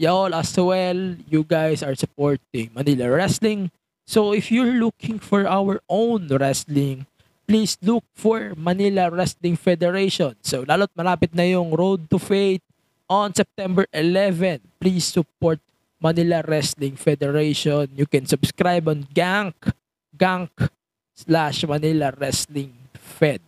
y'all 0.00 0.32
as 0.32 0.56
well, 0.56 1.20
you 1.28 1.44
guys 1.44 1.84
are 1.84 1.92
supporting 1.92 2.72
Manila 2.72 3.12
Wrestling. 3.12 3.68
So 4.08 4.32
if 4.32 4.48
you're 4.48 4.80
looking 4.80 5.20
for 5.20 5.44
our 5.44 5.84
own 5.84 6.32
wrestling, 6.32 7.04
please 7.44 7.76
look 7.84 8.08
for 8.16 8.56
Manila 8.56 9.12
Wrestling 9.12 9.60
Federation. 9.60 10.32
So 10.40 10.64
lalo't 10.64 10.96
malapit 10.96 11.36
na 11.36 11.44
yung 11.44 11.76
Road 11.76 12.08
to 12.08 12.16
Fate 12.16 12.64
on 13.04 13.36
September 13.36 13.84
11. 13.92 14.64
Please 14.80 15.04
support 15.04 15.60
Manila 16.00 16.40
Wrestling 16.40 16.96
Federation. 16.96 17.92
You 17.92 18.08
can 18.08 18.24
subscribe 18.24 18.88
on 18.88 19.04
Gank, 19.12 19.76
Gank 20.16 20.72
slash 21.16 21.64
Manila 21.64 22.12
Wrestling 22.12 22.76
Fed 22.92 23.40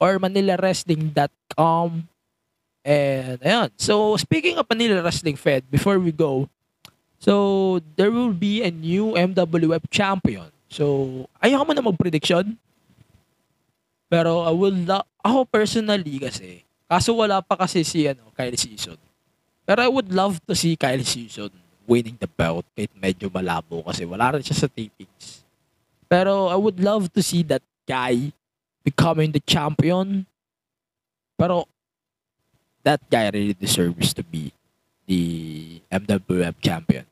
or 0.00 0.16
ManilaWrestling.com. 0.16 2.08
And 2.82 3.38
ayan. 3.38 3.70
So, 3.78 4.16
speaking 4.16 4.58
of 4.58 4.66
Manila 4.66 5.04
Wrestling 5.04 5.36
Fed, 5.36 5.62
before 5.70 6.00
we 6.00 6.10
go, 6.10 6.48
so 7.20 7.78
there 7.94 8.10
will 8.10 8.34
be 8.34 8.64
a 8.64 8.72
new 8.72 9.14
MWF 9.14 9.86
champion. 9.92 10.50
So, 10.66 11.28
ayaw 11.38 11.62
mo 11.62 11.76
na 11.76 11.84
mag-prediction. 11.84 12.58
Pero 14.10 14.42
I 14.42 14.50
will 14.50 14.74
la- 14.82 15.06
ako 15.22 15.46
personally 15.46 16.18
kasi, 16.18 16.66
kaso 16.90 17.14
wala 17.14 17.38
pa 17.44 17.54
kasi 17.54 17.86
si 17.86 18.08
ano, 18.08 18.32
Kylie 18.34 18.58
Season. 18.58 18.98
Pero 19.62 19.78
I 19.78 19.88
would 19.88 20.10
love 20.10 20.42
to 20.50 20.56
see 20.58 20.74
Kylie 20.74 21.06
Season 21.06 21.52
winning 21.86 22.18
the 22.18 22.26
belt 22.26 22.66
kahit 22.74 22.90
medyo 22.98 23.30
malabo 23.30 23.86
kasi 23.86 24.02
wala 24.02 24.34
rin 24.34 24.42
siya 24.42 24.58
sa 24.58 24.68
tapings. 24.68 25.41
Pero 26.12 26.52
I 26.52 26.60
would 26.60 26.76
love 26.76 27.08
to 27.16 27.24
see 27.24 27.40
that 27.48 27.64
guy 27.88 28.36
becoming 28.84 29.32
the 29.32 29.40
champion. 29.40 30.28
Pero 31.40 31.64
that 32.84 33.00
guy 33.08 33.32
really 33.32 33.56
deserves 33.56 34.12
to 34.12 34.20
be 34.20 34.52
the 35.08 35.80
MWF 35.88 36.60
champion. 36.60 37.08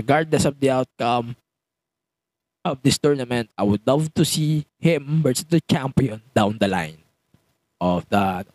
Regardless 0.00 0.48
of 0.48 0.56
the 0.64 0.72
outcome 0.72 1.36
of 2.64 2.80
this 2.80 2.96
tournament, 2.96 3.52
I 3.52 3.68
would 3.68 3.84
love 3.84 4.08
to 4.16 4.24
see 4.24 4.64
him 4.80 5.20
versus 5.20 5.44
the 5.44 5.60
champion 5.68 6.24
down 6.32 6.56
the 6.56 6.72
line 6.72 7.04
of 7.84 8.08
the 8.08 8.48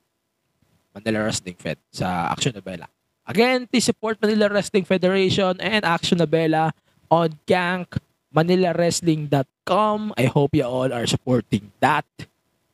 Manila 0.97 1.29
Wrestling 1.29 1.53
Fed 1.53 1.77
sa 1.93 2.33
Action 2.33 2.57
Novela. 2.57 2.89
Again, 3.29 3.69
please 3.69 3.85
support 3.85 4.17
Manila 4.17 4.49
Wrestling 4.49 4.89
Federation 4.89 5.61
and 5.61 5.85
Action 5.85 6.17
Novela 6.17 6.73
on 7.11 7.37
Gank, 7.45 8.01
ManilaWrestling.com. 8.37 10.13
I 10.13 10.25
hope 10.29 10.53
you 10.53 10.63
all 10.63 10.93
are 10.93 11.09
supporting 11.09 11.73
that 11.81 12.05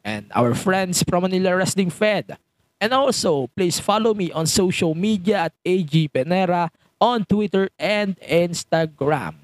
and 0.04 0.28
our 0.36 0.52
friends 0.52 1.02
from 1.08 1.24
Manila 1.24 1.56
Wrestling 1.56 1.90
Fed. 1.90 2.36
And 2.84 2.92
also, 2.92 3.48
please 3.56 3.80
follow 3.80 4.14
me 4.14 4.28
on 4.36 4.46
social 4.46 4.92
media 4.92 5.48
at 5.48 5.54
AG 5.64 5.88
Penera 6.12 6.68
on 7.00 7.24
Twitter 7.24 7.72
and 7.80 8.20
Instagram. 8.20 9.40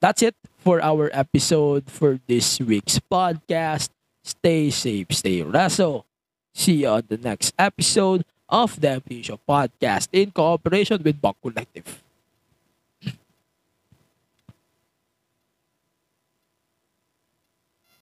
That's 0.00 0.20
it 0.20 0.36
for 0.60 0.84
our 0.84 1.08
episode 1.16 1.88
for 1.88 2.20
this 2.28 2.60
week's 2.60 3.00
podcast. 3.00 3.88
Stay 4.22 4.68
safe, 4.68 5.08
stay 5.16 5.40
wrestle. 5.40 6.04
See 6.52 6.84
you 6.84 7.00
on 7.00 7.04
the 7.08 7.16
next 7.16 7.54
episode 7.58 8.24
of 8.48 8.80
the 8.80 9.00
Show 9.22 9.40
podcast 9.48 10.08
in 10.12 10.30
cooperation 10.30 11.02
with 11.02 11.20
Buck 11.20 11.36
Collective. 11.40 12.05